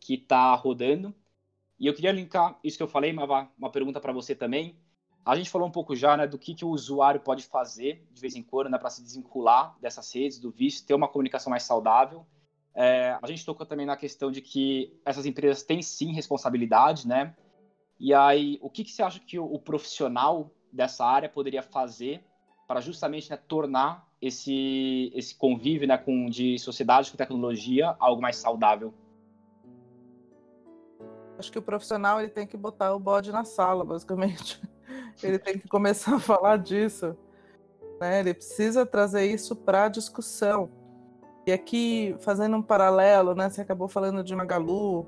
[0.00, 1.14] que está rodando.
[1.82, 4.78] E eu queria linkar isso que eu falei, uma, uma pergunta para você também.
[5.26, 8.20] A gente falou um pouco já né, do que, que o usuário pode fazer de
[8.20, 11.64] vez em quando né, para se desvincular dessas redes, do vício, ter uma comunicação mais
[11.64, 12.24] saudável.
[12.72, 17.34] É, a gente tocou também na questão de que essas empresas têm sim responsabilidade, né?
[17.98, 22.24] E aí, o que, que você acha que o, o profissional dessa área poderia fazer
[22.68, 28.36] para justamente né, tornar esse, esse convívio né, com, de sociedade com tecnologia algo mais
[28.36, 28.94] saudável?
[31.42, 34.62] Acho que o profissional ele tem que botar o bode na sala, basicamente.
[35.20, 37.16] Ele tem que começar a falar disso.
[38.00, 38.20] Né?
[38.20, 40.70] Ele precisa trazer isso para a discussão.
[41.44, 45.04] E aqui, fazendo um paralelo, né, você acabou falando de Magalu,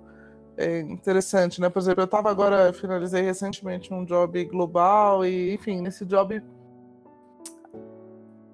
[0.56, 1.68] é interessante, né?
[1.68, 6.42] Por exemplo, eu estava agora, finalizei recentemente um job global e, enfim, nesse job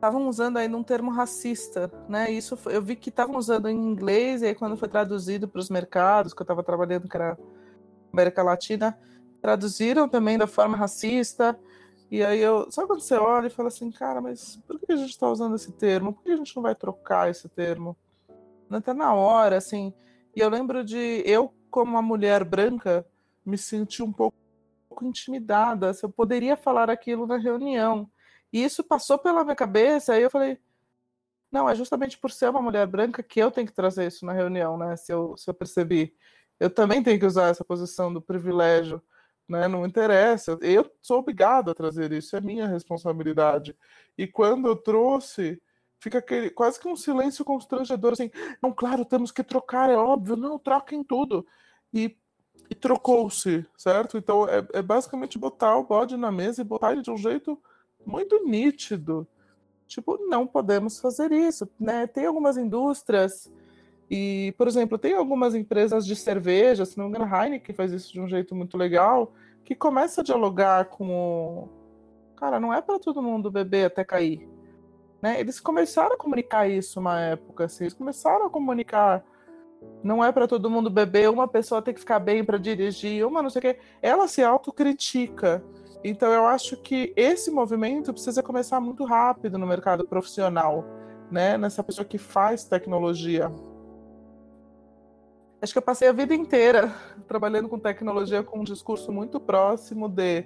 [0.01, 2.31] estavam usando aí um termo racista, né?
[2.31, 5.68] Isso eu vi que estavam usando em inglês e aí quando foi traduzido para os
[5.68, 7.39] mercados que eu estava trabalhando que era
[8.13, 8.99] América Latina,
[9.41, 11.59] traduziram também da forma racista.
[12.11, 14.97] E aí eu, só quando você olha e fala assim, cara, mas por que a
[14.97, 16.13] gente está usando esse termo?
[16.13, 17.97] Por que a gente não vai trocar esse termo?
[18.69, 19.93] Não está na hora, assim.
[20.35, 23.07] E eu lembro de eu como uma mulher branca
[23.45, 24.37] me senti um pouco
[25.03, 28.11] intimidada se eu poderia falar aquilo na reunião.
[28.53, 30.59] E isso passou pela minha cabeça, aí eu falei,
[31.51, 34.33] não, é justamente por ser uma mulher branca que eu tenho que trazer isso na
[34.33, 34.97] reunião, né?
[34.97, 36.15] Se eu, se eu percebi.
[36.61, 39.03] Eu também tenho que usar essa posição do privilégio,
[39.49, 39.67] né?
[39.67, 40.59] Não interessa.
[40.61, 43.75] Eu sou obrigado a trazer isso, é minha responsabilidade.
[44.17, 45.61] E quando eu trouxe,
[45.99, 48.31] fica aquele, quase que um silêncio constrangedor, assim,
[48.63, 51.47] não, claro, temos que trocar, é óbvio, não, troquem tudo.
[51.93, 52.15] E,
[52.69, 54.19] e trocou-se, certo?
[54.19, 57.59] Então é, é basicamente botar o bode na mesa e botar ele de um jeito
[58.05, 59.27] muito nítido.
[59.87, 62.07] Tipo, não podemos fazer isso, né?
[62.07, 63.51] Tem algumas indústrias
[64.11, 68.13] e, por exemplo, tem algumas empresas de cerveja, se não me engano, Heineken faz isso
[68.13, 69.33] de um jeito muito legal,
[69.65, 71.69] que começa a dialogar com o...
[72.37, 74.49] Cara, não é para todo mundo beber até cair.
[75.23, 75.39] Né?
[75.39, 79.25] Eles começaram a comunicar isso uma época, assim, eles começaram a comunicar
[80.03, 83.43] não é para todo mundo beber, uma pessoa tem que ficar bem para dirigir, uma
[83.43, 83.79] não sei o quê.
[84.03, 85.65] Ela se autocritica.
[86.03, 90.85] Então eu acho que esse movimento precisa começar muito rápido no mercado profissional,
[91.31, 91.57] né?
[91.57, 93.51] Nessa pessoa que faz tecnologia.
[95.63, 96.93] Acho que eu passei a vida inteira
[97.29, 100.45] trabalhando com tecnologia com um discurso muito próximo de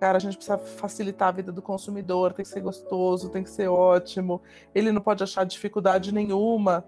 [0.00, 3.50] cara, a gente precisa facilitar a vida do consumidor, tem que ser gostoso, tem que
[3.50, 4.40] ser ótimo,
[4.74, 6.86] ele não pode achar dificuldade nenhuma.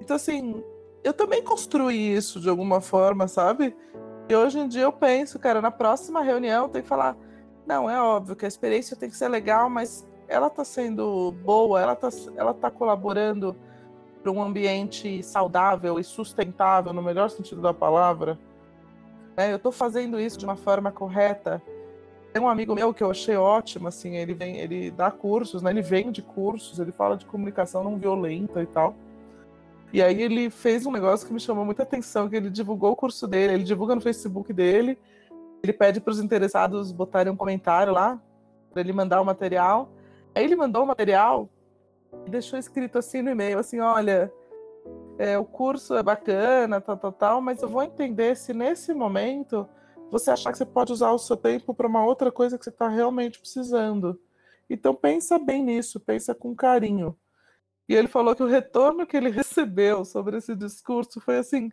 [0.00, 0.64] Então, assim,
[1.04, 3.76] eu também construí isso de alguma forma, sabe?
[4.26, 7.14] E hoje em dia eu penso, cara, na próxima reunião tem que falar,
[7.66, 11.80] não, é óbvio que a experiência tem que ser legal, mas ela está sendo boa,
[11.80, 13.54] ela está ela tá colaborando
[14.26, 18.36] para um ambiente saudável e sustentável, no melhor sentido da palavra.
[19.36, 21.62] É, eu estou fazendo isso de uma forma correta.
[22.32, 25.70] Tem um amigo meu que eu achei ótimo, assim, ele vem, ele dá cursos, né?
[25.70, 28.96] Ele vende cursos, ele fala de comunicação não violenta e tal.
[29.92, 32.96] E aí ele fez um negócio que me chamou muita atenção, que ele divulgou o
[32.96, 34.98] curso dele, ele divulga no Facebook dele,
[35.62, 38.20] ele pede para os interessados botarem um comentário lá,
[38.72, 39.88] para ele mandar o material.
[40.34, 41.48] Aí ele mandou o material
[42.28, 44.32] deixou escrito assim no e-mail, assim, olha,
[45.18, 49.68] é, o curso é bacana, tal, tal, tal, mas eu vou entender se nesse momento
[50.10, 52.70] você achar que você pode usar o seu tempo para uma outra coisa que você
[52.70, 54.20] está realmente precisando.
[54.68, 57.16] Então pensa bem nisso, pensa com carinho.
[57.88, 61.70] E ele falou que o retorno que ele recebeu sobre esse discurso foi assim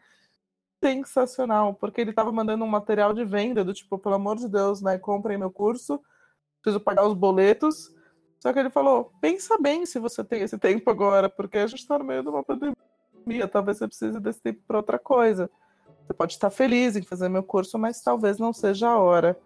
[0.83, 4.81] sensacional, porque ele estava mandando um material de venda do tipo, pelo amor de Deus,
[4.81, 6.01] né, comprem meu curso,
[6.61, 7.89] preciso pagar os boletos.
[8.43, 11.79] Só que ele falou, pensa bem se você tem esse tempo agora, porque a gente
[11.79, 15.49] está no meio de uma pandemia, talvez você precise desse tempo para outra coisa.
[16.05, 19.39] Você pode estar feliz em fazer meu curso, mas talvez não seja a hora.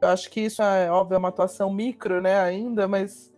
[0.00, 3.32] Eu acho que isso é, óbvio, é uma atuação micro, né, ainda, mas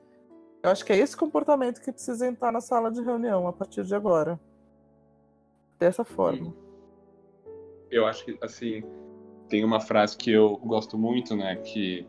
[0.63, 3.85] eu acho que é esse comportamento que precisa entrar na sala de reunião a partir
[3.85, 4.41] de agora.
[5.79, 6.55] Dessa forma
[7.91, 8.83] eu acho que, assim,
[9.51, 12.07] tem uma frase que eu gosto muito, né, que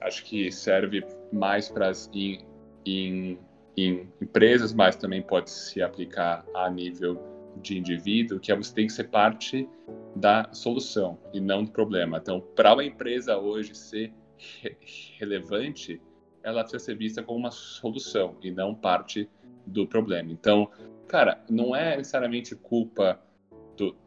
[0.00, 2.44] acho que serve mais para as em,
[2.84, 3.38] em,
[3.76, 7.20] em empresas, mas também pode se aplicar a nível
[7.62, 9.68] de indivíduo, que é você tem que ser parte
[10.14, 12.18] da solução e não do problema.
[12.18, 14.76] Então, para uma empresa hoje ser re
[15.18, 16.00] relevante,
[16.42, 19.28] ela precisa ser vista como uma solução e não parte
[19.66, 20.30] do problema.
[20.30, 20.70] Então,
[21.08, 23.20] cara, não é necessariamente culpa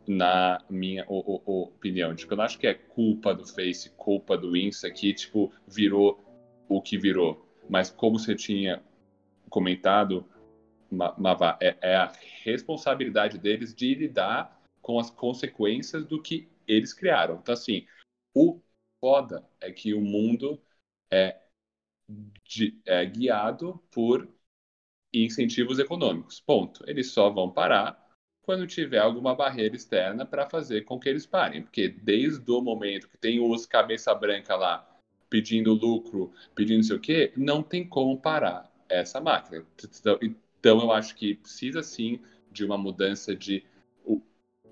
[0.08, 2.16] na minha o, o opinião.
[2.16, 6.24] Tipo, eu não acho que é culpa do Face, culpa do Insta que, tipo, virou
[6.68, 7.46] o que virou.
[7.70, 8.84] Mas como você tinha
[9.50, 10.26] comentado,
[10.92, 12.12] Mavá, é, é a
[12.44, 17.40] responsabilidade deles de lidar com as consequências do que eles criaram.
[17.42, 17.86] Então, assim,
[18.34, 18.60] o
[19.00, 20.62] foda é que o mundo
[21.12, 21.40] é,
[22.44, 24.28] de, é guiado por
[25.14, 26.40] incentivos econômicos.
[26.40, 26.84] Ponto.
[26.88, 28.09] Eles só vão parar
[28.50, 31.62] quando tiver alguma barreira externa para fazer com que eles parem.
[31.62, 34.90] Porque desde o momento que tem os cabeça branca lá
[35.30, 39.64] pedindo lucro, pedindo não sei o quê, não tem como parar essa máquina.
[40.00, 40.18] Então,
[40.60, 42.20] então eu acho que precisa sim
[42.52, 43.64] de uma mudança de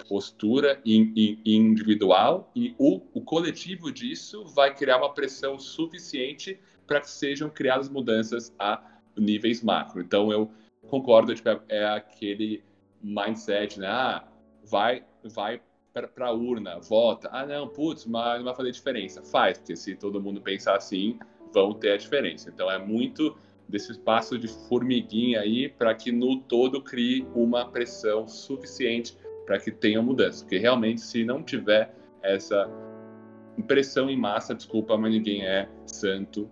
[0.09, 7.47] postura individual e o, o coletivo disso vai criar uma pressão suficiente para que sejam
[7.47, 8.81] criadas mudanças a
[9.15, 10.01] níveis macro.
[10.01, 10.49] Então eu
[10.87, 12.63] concordo, tipo, é, é aquele
[13.01, 13.87] mindset, né?
[13.87, 14.27] Ah,
[14.63, 15.61] vai, vai
[15.93, 17.29] para a urna, vota.
[17.31, 19.23] Ah, não, putz, mas não vai fazer diferença.
[19.23, 21.17] Faz, porque se todo mundo pensar assim,
[21.53, 22.49] vão ter a diferença.
[22.49, 23.35] Então é muito
[23.67, 29.71] desse espaço de formiguinha aí para que no todo crie uma pressão suficiente para que
[29.71, 30.43] tenha mudança.
[30.43, 32.69] Porque realmente, se não tiver essa
[33.57, 36.49] impressão em massa, desculpa, mas ninguém é santo,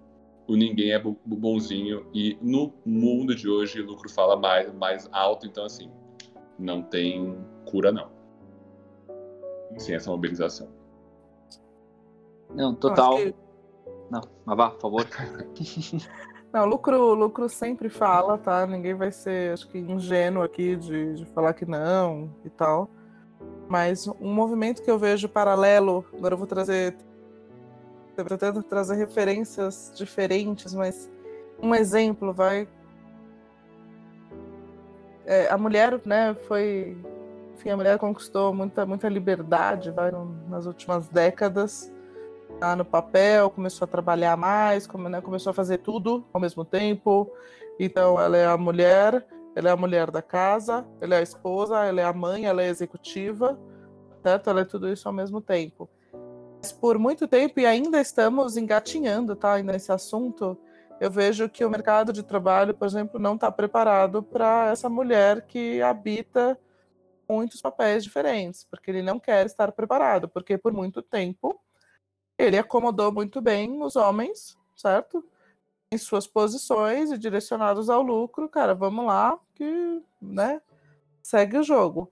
[0.48, 5.46] o ninguém é bonzinho e no mundo de hoje o lucro fala mais, mais alto,
[5.46, 5.90] então assim,
[6.58, 8.10] não tem cura não.
[9.78, 10.70] Sem essa mobilização.
[12.54, 13.18] Não, total.
[13.18, 13.36] Que...
[14.10, 15.08] Não, mas vá, por favor.
[16.56, 18.66] Não, lucro, lucro sempre fala, tá?
[18.66, 22.90] Ninguém vai ser, acho que, ingênuo aqui de, de falar que não e tal.
[23.68, 26.96] Mas um movimento que eu vejo paralelo, agora eu vou trazer.
[28.08, 31.12] Estou tentando trazer referências diferentes, mas
[31.62, 32.70] um exemplo vai.
[35.26, 36.98] É, a mulher, né, foi.
[37.54, 40.12] Enfim, a mulher conquistou muita, muita liberdade vai,
[40.50, 41.92] nas últimas décadas
[42.60, 46.64] tá no papel, começou a trabalhar mais, como, né, começou a fazer tudo ao mesmo
[46.64, 47.32] tempo.
[47.80, 51.84] Então, ela é a mulher, ela é a mulher da casa, ela é a esposa,
[51.84, 53.60] ela é a mãe, ela é executiva,
[54.24, 54.50] certo?
[54.50, 55.90] Ela é tudo isso ao mesmo tempo.
[56.62, 60.58] Mas por muito tempo, e ainda estamos engatinhando, tá, nesse assunto,
[61.00, 65.46] eu vejo que o mercado de trabalho, por exemplo, não está preparado para essa mulher
[65.46, 66.60] que habita
[67.28, 71.60] muitos papéis diferentes, porque ele não quer estar preparado, porque por muito tempo
[72.38, 75.26] ele acomodou muito bem os homens, certo?
[75.92, 80.62] Em suas posições e direcionados ao lucro, cara, vamos lá, que, né,
[81.22, 82.12] segue o jogo.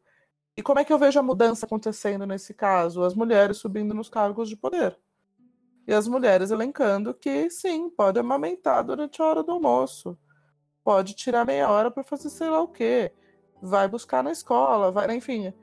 [0.55, 3.03] E como é que eu vejo a mudança acontecendo nesse caso?
[3.03, 4.97] As mulheres subindo nos cargos de poder.
[5.87, 10.17] E as mulheres elencando que sim, pode amamentar durante a hora do almoço.
[10.83, 13.11] Pode tirar meia hora para fazer sei lá o quê.
[13.61, 15.53] Vai buscar na escola, vai, enfim,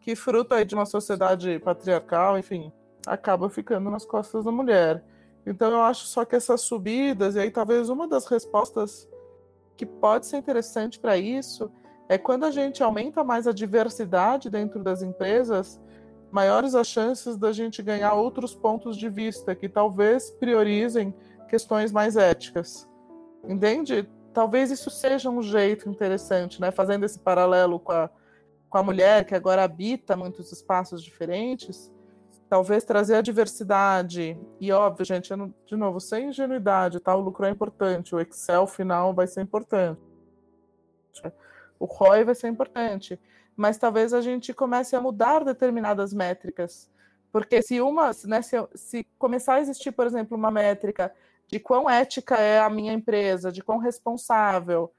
[0.00, 2.72] que fruto aí de uma sociedade patriarcal, enfim,
[3.06, 5.04] acaba ficando nas costas da mulher.
[5.46, 9.08] Então eu acho só que essas subidas, e aí talvez uma das respostas
[9.76, 11.70] que pode ser interessante para isso
[12.08, 15.80] é quando a gente aumenta mais a diversidade dentro das empresas,
[16.30, 21.14] maiores as chances da gente ganhar outros pontos de vista que talvez priorizem
[21.48, 22.88] questões mais éticas.
[23.44, 24.08] Entende?
[24.32, 26.70] Talvez isso seja um jeito interessante, né?
[26.70, 28.10] Fazendo esse paralelo com a,
[28.68, 31.90] com a mulher que agora habita muitos espaços diferentes
[32.50, 34.36] talvez trazer a diversidade.
[34.58, 37.14] E óbvio, gente, não, de novo, sem ingenuidade, tá?
[37.14, 40.00] O lucro é importante, o Excel final vai ser importante.
[41.80, 43.18] O ROI vai ser importante.
[43.56, 46.88] Mas talvez a gente comece a mudar determinadas métricas.
[47.32, 51.12] Porque se uma, né, se, se começar a existir, por exemplo, uma métrica
[51.48, 54.94] de quão ética é a minha empresa, de quão responsável,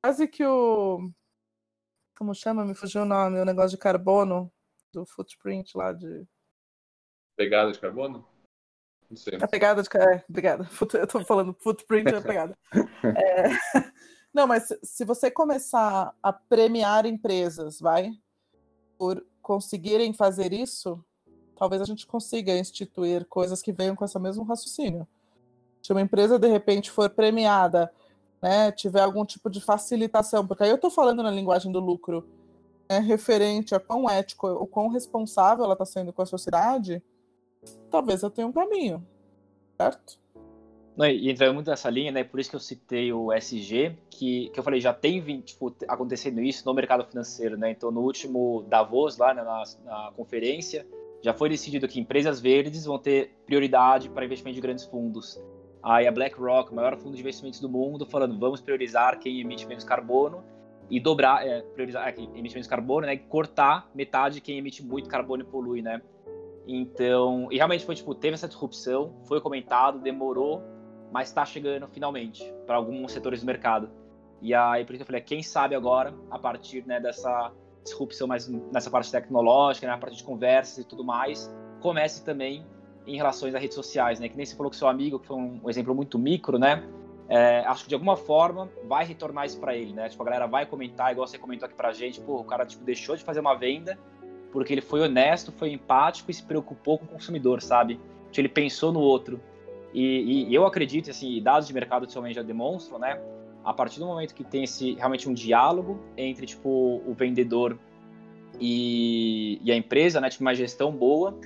[0.00, 1.10] quase que o.
[2.16, 2.64] Como chama?
[2.64, 4.52] Me fugiu o nome, o negócio de carbono,
[4.92, 6.26] do footprint lá de
[7.38, 8.26] Pegada de carbono?
[9.08, 9.38] Não sei.
[9.40, 10.12] A pegada de carbono.
[10.12, 10.68] É, obrigada.
[10.98, 12.58] Eu tô falando footprint é pegada.
[13.16, 13.44] É...
[14.32, 18.12] Não, mas se você começar a premiar empresas, vai,
[18.98, 21.02] por conseguirem fazer isso,
[21.56, 25.06] talvez a gente consiga instituir coisas que venham com esse mesmo raciocínio.
[25.82, 27.90] Se uma empresa de repente for premiada,
[28.42, 32.28] né, tiver algum tipo de facilitação, porque aí eu estou falando na linguagem do lucro,
[32.88, 37.02] né, referente a quão ético ou quão responsável ela está sendo com a sociedade,
[37.90, 39.04] talvez eu tenha um caminho,
[39.76, 40.20] certo?
[40.98, 42.24] Não, e entrando muito nessa linha, né?
[42.24, 46.40] Por isso que eu citei o SG, que, que eu falei, já tem tipo, acontecendo
[46.40, 47.70] isso no mercado financeiro, né?
[47.70, 50.84] Então, no último Davos, lá né, na, na conferência,
[51.22, 55.40] já foi decidido que empresas verdes vão ter prioridade para investimento de grandes fundos.
[55.80, 59.68] Aí a BlackRock, o maior fundo de investimentos do mundo, falando, vamos priorizar quem emite
[59.68, 60.42] menos carbono
[60.90, 63.14] e dobrar, é, priorizar é, quem emite menos carbono, né?
[63.14, 66.02] E cortar metade quem emite muito carbono e polui, né?
[66.66, 70.60] Então, e realmente foi tipo, teve essa disrupção, foi comentado, demorou,
[71.12, 73.90] mas está chegando finalmente para alguns setores do mercado.
[74.40, 77.52] E aí, por isso que eu falei, quem sabe agora, a partir né, dessa
[77.82, 82.64] disrupção mais nessa parte tecnológica, né, a parte de conversas e tudo mais, comece também
[83.06, 84.28] em relações às redes sociais, né?
[84.28, 86.86] Que nem você falou com seu amigo, que foi um exemplo muito micro, né?
[87.28, 90.08] é, acho que de alguma forma vai retornar isso para ele, né?
[90.08, 92.82] Tipo, a galera vai comentar, igual você comentou aqui pra gente, pô, o cara tipo,
[92.84, 93.98] deixou de fazer uma venda
[94.50, 98.00] porque ele foi honesto, foi empático e se preocupou com o consumidor, sabe?
[98.30, 99.38] Tipo, ele pensou no outro.
[99.92, 103.20] E, e eu acredito, assim, dados de mercado também já demonstram, né?
[103.64, 107.78] A partir do momento que tem esse realmente um diálogo entre tipo o vendedor
[108.60, 110.28] e, e a empresa, né?
[110.30, 111.38] Tipo uma gestão boa,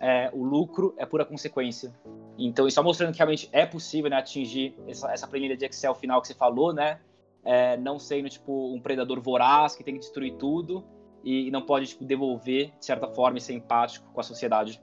[0.00, 1.94] é, o lucro é pura consequência.
[2.36, 5.94] Então, isso está mostrando que realmente é possível né, atingir essa, essa planilha de Excel
[5.94, 7.00] final que você falou, né?
[7.44, 10.82] É, não sendo tipo um predador voraz que tem que destruir tudo
[11.22, 14.80] e, e não pode tipo, devolver de certa forma e ser empático com a sociedade.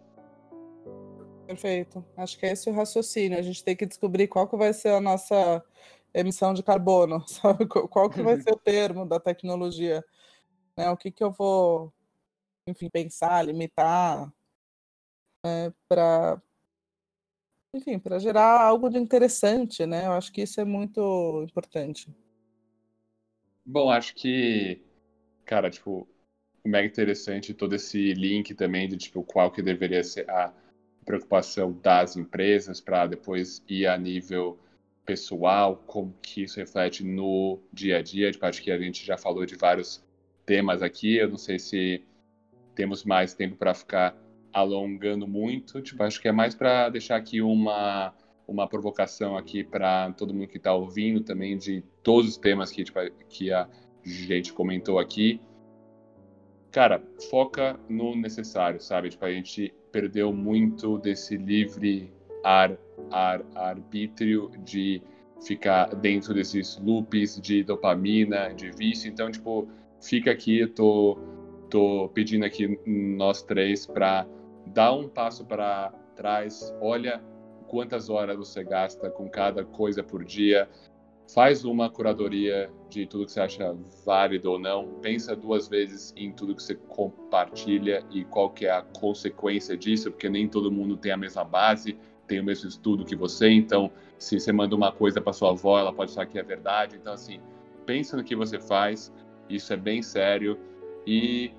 [1.52, 2.06] Perfeito.
[2.16, 3.38] Acho que é esse o raciocínio.
[3.38, 5.62] A gente tem que descobrir qual que vai ser a nossa
[6.14, 7.68] emissão de carbono, sabe?
[7.68, 10.04] Qual que vai ser o termo da tecnologia?
[10.78, 10.90] Né?
[10.90, 11.94] O que que eu vou,
[12.66, 14.32] enfim, pensar, limitar
[15.46, 15.74] né?
[15.90, 16.42] para
[17.74, 20.06] enfim, para gerar algo de interessante, né?
[20.06, 22.14] Eu acho que isso é muito importante.
[23.66, 24.82] Bom, acho que,
[25.46, 26.06] cara, tipo,
[26.66, 30.54] mega interessante todo esse link também de tipo qual que deveria ser a
[31.06, 34.60] preocupação das empresas para depois ir a nível
[35.06, 38.32] pessoal, como que isso reflete no dia a dia.
[38.32, 40.04] Tipo, acho que a gente já falou de vários
[40.46, 41.18] temas aqui.
[41.18, 42.04] Eu não sei se
[42.76, 44.16] temos mais tempo para ficar
[44.54, 45.82] alongando muito.
[45.82, 48.14] Tipo, acho que é mais para deixar aqui uma
[48.48, 52.84] uma provocação aqui para todo mundo que está ouvindo também de todos os temas que,
[52.84, 53.00] tipo,
[53.30, 53.68] que a
[54.04, 55.40] gente comentou aqui.
[56.70, 59.10] Cara, foca no necessário, sabe?
[59.10, 62.12] Tipo, a gente perdeu muito desse livre
[62.44, 62.78] ar,
[63.12, 65.02] ar, arbítrio de
[65.46, 69.10] ficar dentro desses loops de dopamina, de vício.
[69.10, 69.68] Então, tipo,
[70.02, 71.18] fica aqui, eu tô,
[71.70, 74.28] tô pedindo aqui nós três para
[74.68, 77.22] dá um passo para trás, olha
[77.68, 80.70] quantas horas você gasta com cada coisa por dia,
[81.34, 86.32] faz uma curadoria de tudo que você acha válido ou não, pensa duas vezes em
[86.32, 90.98] tudo que você compartilha e qual que é a consequência disso, porque nem todo mundo
[90.98, 91.98] tem a mesma base,
[92.28, 95.80] tem o mesmo estudo que você, então se você manda uma coisa para sua avó,
[95.80, 97.40] ela pode achar que é verdade, então assim,
[97.86, 99.12] pensa no que você faz,
[99.50, 100.60] isso é bem sério
[101.06, 101.52] e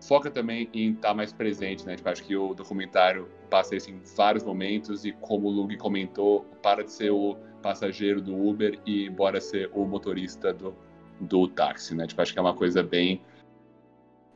[0.00, 1.96] foca também em estar tá mais presente, né?
[1.96, 6.44] Tipo, acho que o documentário passa isso em vários momentos e como o Lug comentou,
[6.62, 10.74] para de ser o passageiro do Uber e bora ser o motorista do,
[11.20, 12.06] do táxi, né?
[12.06, 13.22] Tipo, acho que é uma coisa bem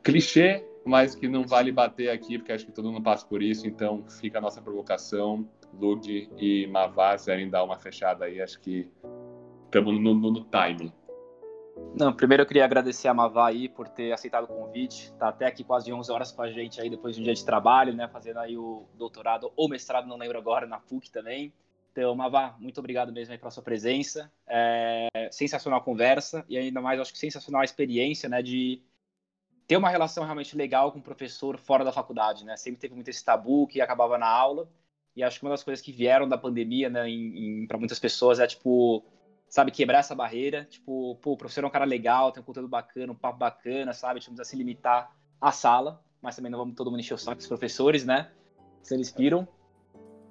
[0.03, 3.67] clichê, mas que não vale bater aqui, porque acho que todo mundo passa por isso,
[3.67, 5.49] então fica a nossa provocação.
[5.81, 8.89] Lug e Mavá querem dar uma fechada aí, acho que
[9.65, 10.93] estamos no, no, no time.
[11.99, 15.13] Não, primeiro eu queria agradecer a Mavá aí por ter aceitado o convite.
[15.15, 17.45] Tá até aqui quase 11 horas com a gente aí depois de um dia de
[17.45, 21.53] trabalho, né, fazendo aí o doutorado ou mestrado, não lembro agora, na PUC também.
[21.97, 24.33] Então, Mavá, muito obrigado mesmo aí pela sua presença.
[24.49, 28.83] É, sensacional conversa e ainda mais acho que sensacional a experiência, né, de
[29.69, 32.57] ter uma relação realmente legal com o professor fora da faculdade, né?
[32.57, 34.69] Sempre teve muito esse tabu que acabava na aula.
[35.15, 37.05] E acho que uma das coisas que vieram da pandemia, né,
[37.69, 39.05] para muitas pessoas é tipo
[39.49, 40.65] sabe, quebrar essa barreira.
[40.65, 43.93] Tipo, pô, o professor é um cara legal, tem um conteúdo bacana, um papo bacana,
[43.93, 44.19] sabe?
[44.19, 47.19] A não precisa se limitar à sala, mas também não vamos todo mundo encher o
[47.19, 48.33] saco dos professores, né?
[48.83, 49.47] Se eles piram.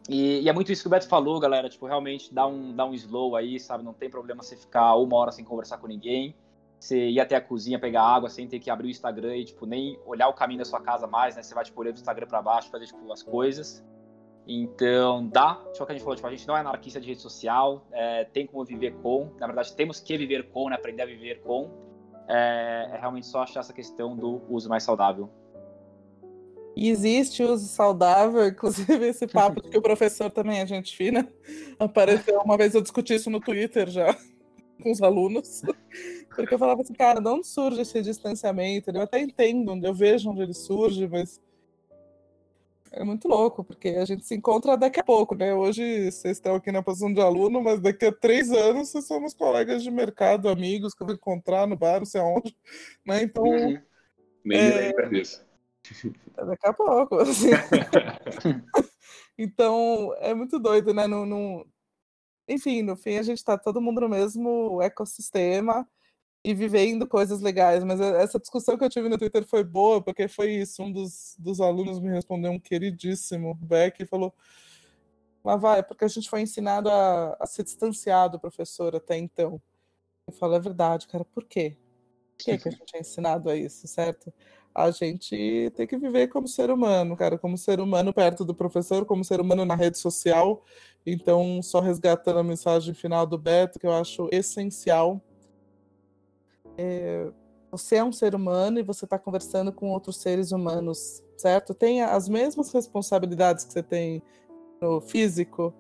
[0.10, 1.70] E, e, é muito isso que o Beto falou, galera.
[1.70, 3.84] Tipo, realmente dá um, dá um slow aí, sabe?
[3.84, 6.36] Não tem problema você ficar uma hora sem conversar com ninguém.
[6.80, 9.66] Você ir até a cozinha pegar água sem ter que abrir o Instagram e, tipo,
[9.66, 11.42] nem olhar o caminho da sua casa mais, né?
[11.42, 13.84] Você vai, tipo, olhando o Instagram para baixo, fazer, tipo, as coisas.
[14.46, 15.62] Então, dá.
[15.74, 18.26] Só que a gente falou, tipo, a gente não é anarquista de rede social, é,
[18.26, 19.32] tem como viver com.
[19.40, 21.72] Na verdade, temos que viver com, né, aprender a viver com.
[22.28, 25.30] É, é, realmente só achar essa questão do uso mais saudável.
[26.76, 31.32] E existe uso saudável, inclusive esse papo de que o professor também é gente fina.
[31.78, 34.18] Apareceu uma vez, eu discuti isso no Twitter já
[34.82, 35.62] com os alunos.
[36.36, 38.90] Porque eu falava assim, cara, de onde surge esse distanciamento?
[38.90, 41.40] Eu até entendo, eu vejo onde ele surge, mas
[42.92, 45.54] é muito louco, porque a gente se encontra daqui a pouco, né?
[45.54, 49.34] Hoje vocês estão aqui na posição de aluno, mas daqui a três anos vocês somos
[49.34, 52.56] colegas de mercado, amigos que eu vou encontrar no bar, não sei aonde.
[53.06, 53.24] Né?
[53.24, 53.44] Então.
[53.44, 53.82] Uhum.
[54.46, 54.70] Nem é...
[54.78, 55.44] lembra disso.
[56.36, 57.18] Daqui a pouco.
[57.18, 57.50] Assim.
[59.38, 61.08] então, é muito doido, né?
[61.08, 61.68] No, no...
[62.48, 65.88] Enfim, no fim, a gente está todo mundo no mesmo ecossistema
[66.44, 67.84] e vivendo coisas legais.
[67.84, 70.84] Mas essa discussão que eu tive no Twitter foi boa, porque foi isso.
[70.84, 74.34] Um dos, dos alunos me respondeu, um queridíssimo Beck, e falou:
[75.44, 79.62] Mas vai, é porque a gente foi ensinado a, a ser distanciado, professor, até então.
[80.28, 81.78] Eu falo, é verdade, cara, por quê?
[82.44, 84.34] que, é que a gente é ensinado a isso, certo?
[84.74, 89.06] A gente tem que viver como ser humano, cara, como ser humano perto do professor,
[89.06, 90.64] como ser humano na rede social.
[91.06, 95.22] Então, só resgatando a mensagem final do Beto, que eu acho essencial.
[96.76, 97.32] É,
[97.70, 101.74] você é um ser humano e você está conversando com outros seres humanos, certo?
[101.74, 104.24] Tenha as mesmas responsabilidades que você tem
[104.82, 105.74] no físico.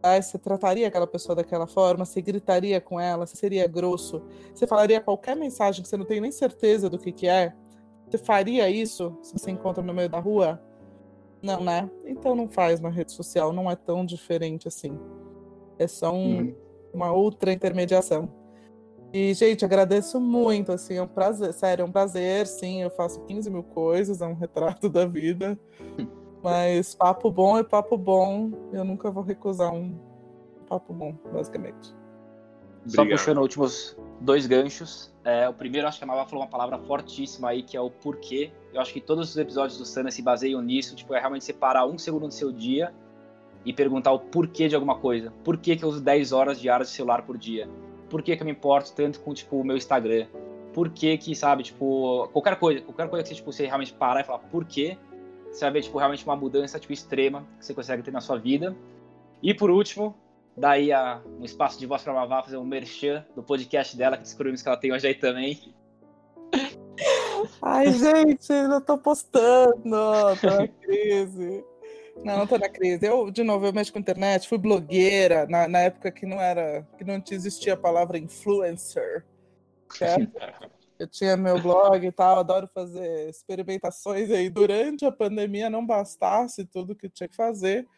[0.00, 0.20] Tá?
[0.20, 2.04] Você trataria aquela pessoa daquela forma?
[2.04, 3.24] Você gritaria com ela?
[3.24, 4.20] Você seria grosso?
[4.52, 7.54] Você falaria qualquer mensagem que você não tem nem certeza do que, que é?
[8.12, 10.60] Você faria isso se você encontra no meio da rua?
[11.42, 11.90] Não, né?
[12.04, 14.98] Então não faz na rede social, não é tão diferente assim.
[15.78, 16.54] É só um, hum.
[16.92, 18.30] uma outra intermediação.
[19.14, 23.20] E, gente, agradeço muito, assim, é um prazer, sério, é um prazer, sim, eu faço
[23.22, 25.58] 15 mil coisas, é um retrato da vida,
[26.42, 29.98] mas papo bom é papo bom, eu nunca vou recusar um
[30.66, 31.94] papo bom, basicamente.
[32.86, 36.78] Só puxando últimos dois ganchos, é, o primeiro, acho que a Mava falou uma palavra
[36.78, 40.20] fortíssima aí, que é o porquê, eu acho que todos os episódios do Sana se
[40.20, 42.92] baseiam nisso, tipo, é realmente separar um segundo do seu dia
[43.64, 46.88] e perguntar o porquê de alguma coisa, por que que eu uso 10 horas diárias
[46.88, 47.68] de celular por dia,
[48.12, 50.26] por que, que eu me importo tanto com, tipo, o meu Instagram?
[50.74, 54.20] Por que que, sabe, tipo, qualquer coisa, qualquer coisa que você, tipo, você realmente parar
[54.20, 54.98] e falar por quê,
[55.50, 58.36] você vai ver, tipo, realmente uma mudança, tipo, extrema que você consegue ter na sua
[58.36, 58.76] vida.
[59.42, 60.14] E, por último,
[60.56, 64.22] daí a, um espaço de voz para Mavá fazer um merchan do podcast dela, que
[64.22, 65.74] descobrimos que ela tem hoje aí também.
[67.60, 69.80] Ai, gente, eu tô postando,
[70.40, 71.64] tô na crise.
[72.24, 73.06] Não, não tô na crise.
[73.06, 76.86] Eu, de novo, eu mexo com internet, fui blogueira na, na época que não era,
[76.96, 79.24] que não existia a palavra influencer.
[79.90, 80.32] Certo?
[80.98, 84.48] Eu tinha meu blog e tal, adoro fazer experimentações aí.
[84.48, 87.88] Durante a pandemia não bastasse tudo que tinha que fazer,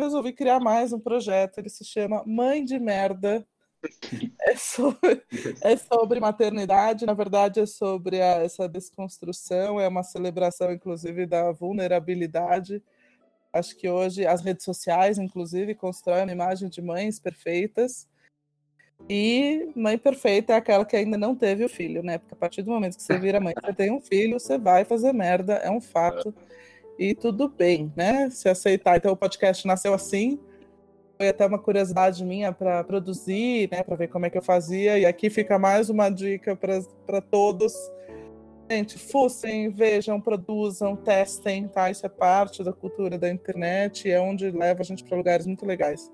[0.00, 1.58] resolvi criar mais um projeto.
[1.58, 3.46] Ele se chama Mãe de Merda.
[4.42, 5.22] É sobre,
[5.62, 11.50] é sobre maternidade, na verdade é sobre a, essa desconstrução, é uma celebração, inclusive, da
[11.50, 12.82] vulnerabilidade
[13.52, 18.08] Acho que hoje as redes sociais, inclusive, constroem uma imagem de mães perfeitas.
[19.08, 22.18] E mãe perfeita é aquela que ainda não teve o filho, né?
[22.18, 24.84] Porque a partir do momento que você vira mãe, você tem um filho, você vai
[24.84, 26.34] fazer merda, é um fato.
[27.00, 28.28] E tudo bem, né?
[28.28, 28.98] Se aceitar.
[28.98, 30.38] Então o podcast nasceu assim.
[31.16, 33.82] Foi até uma curiosidade minha para produzir, né?
[33.82, 34.98] Para ver como é que eu fazia.
[34.98, 37.74] E aqui fica mais uma dica para todos
[38.70, 41.90] Gente, fussem, vejam, produzam, testem, tá?
[41.90, 45.66] Isso é parte da cultura da internet, é onde leva a gente para lugares muito
[45.66, 46.08] legais.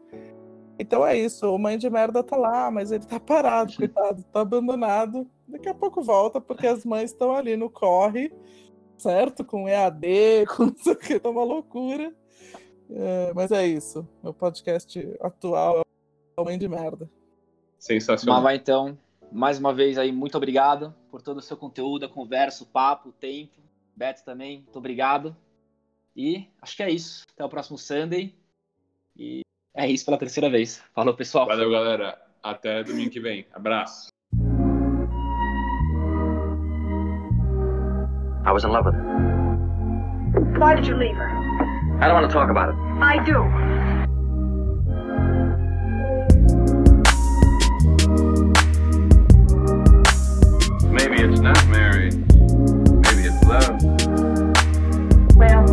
[0.78, 4.40] Então é isso, o mãe de merda tá lá, mas ele tá parado, coitado, tá
[4.40, 5.28] abandonado.
[5.46, 8.32] Daqui a pouco volta, porque as mães estão ali no corre,
[8.96, 9.44] certo?
[9.44, 12.14] Com EAD, com não sei o que, tá uma loucura.
[12.88, 17.10] É, mas é isso, meu podcast atual é o Mãe de Merda.
[17.78, 18.36] Sensacional.
[18.36, 18.96] Mas vai então,
[19.32, 23.08] mais uma vez aí, muito obrigado por todo o seu conteúdo, a conversa, o papo,
[23.08, 23.60] o tempo.
[23.94, 25.34] Beto também, muito obrigado.
[26.14, 27.24] E acho que é isso.
[27.34, 28.34] Até o próximo Sunday.
[29.16, 29.40] E
[29.74, 30.82] é isso pela terceira vez.
[30.94, 31.46] Falou, pessoal.
[31.46, 32.20] Valeu, galera.
[32.42, 33.46] Até domingo que vem.
[33.52, 34.15] Abraço.
[38.46, 39.02] I was in love with her.
[40.60, 41.28] Why did you leave her?
[42.00, 42.76] I don't want to talk about it.
[43.02, 43.42] I do.
[50.92, 52.14] Maybe it's not married.
[53.02, 53.82] Maybe it's love.
[55.36, 55.66] Well,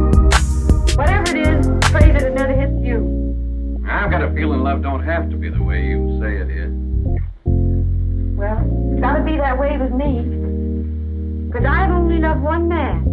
[0.97, 3.85] whatever it is, pray that it never hits you.
[3.87, 6.73] I've got a feeling love don't have to be the way you say it is.
[8.35, 10.62] Well, it's gotta be that way with me.
[11.53, 13.03] Because I've only loved one man.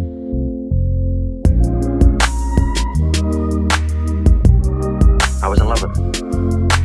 [5.43, 6.80] I was in love with him.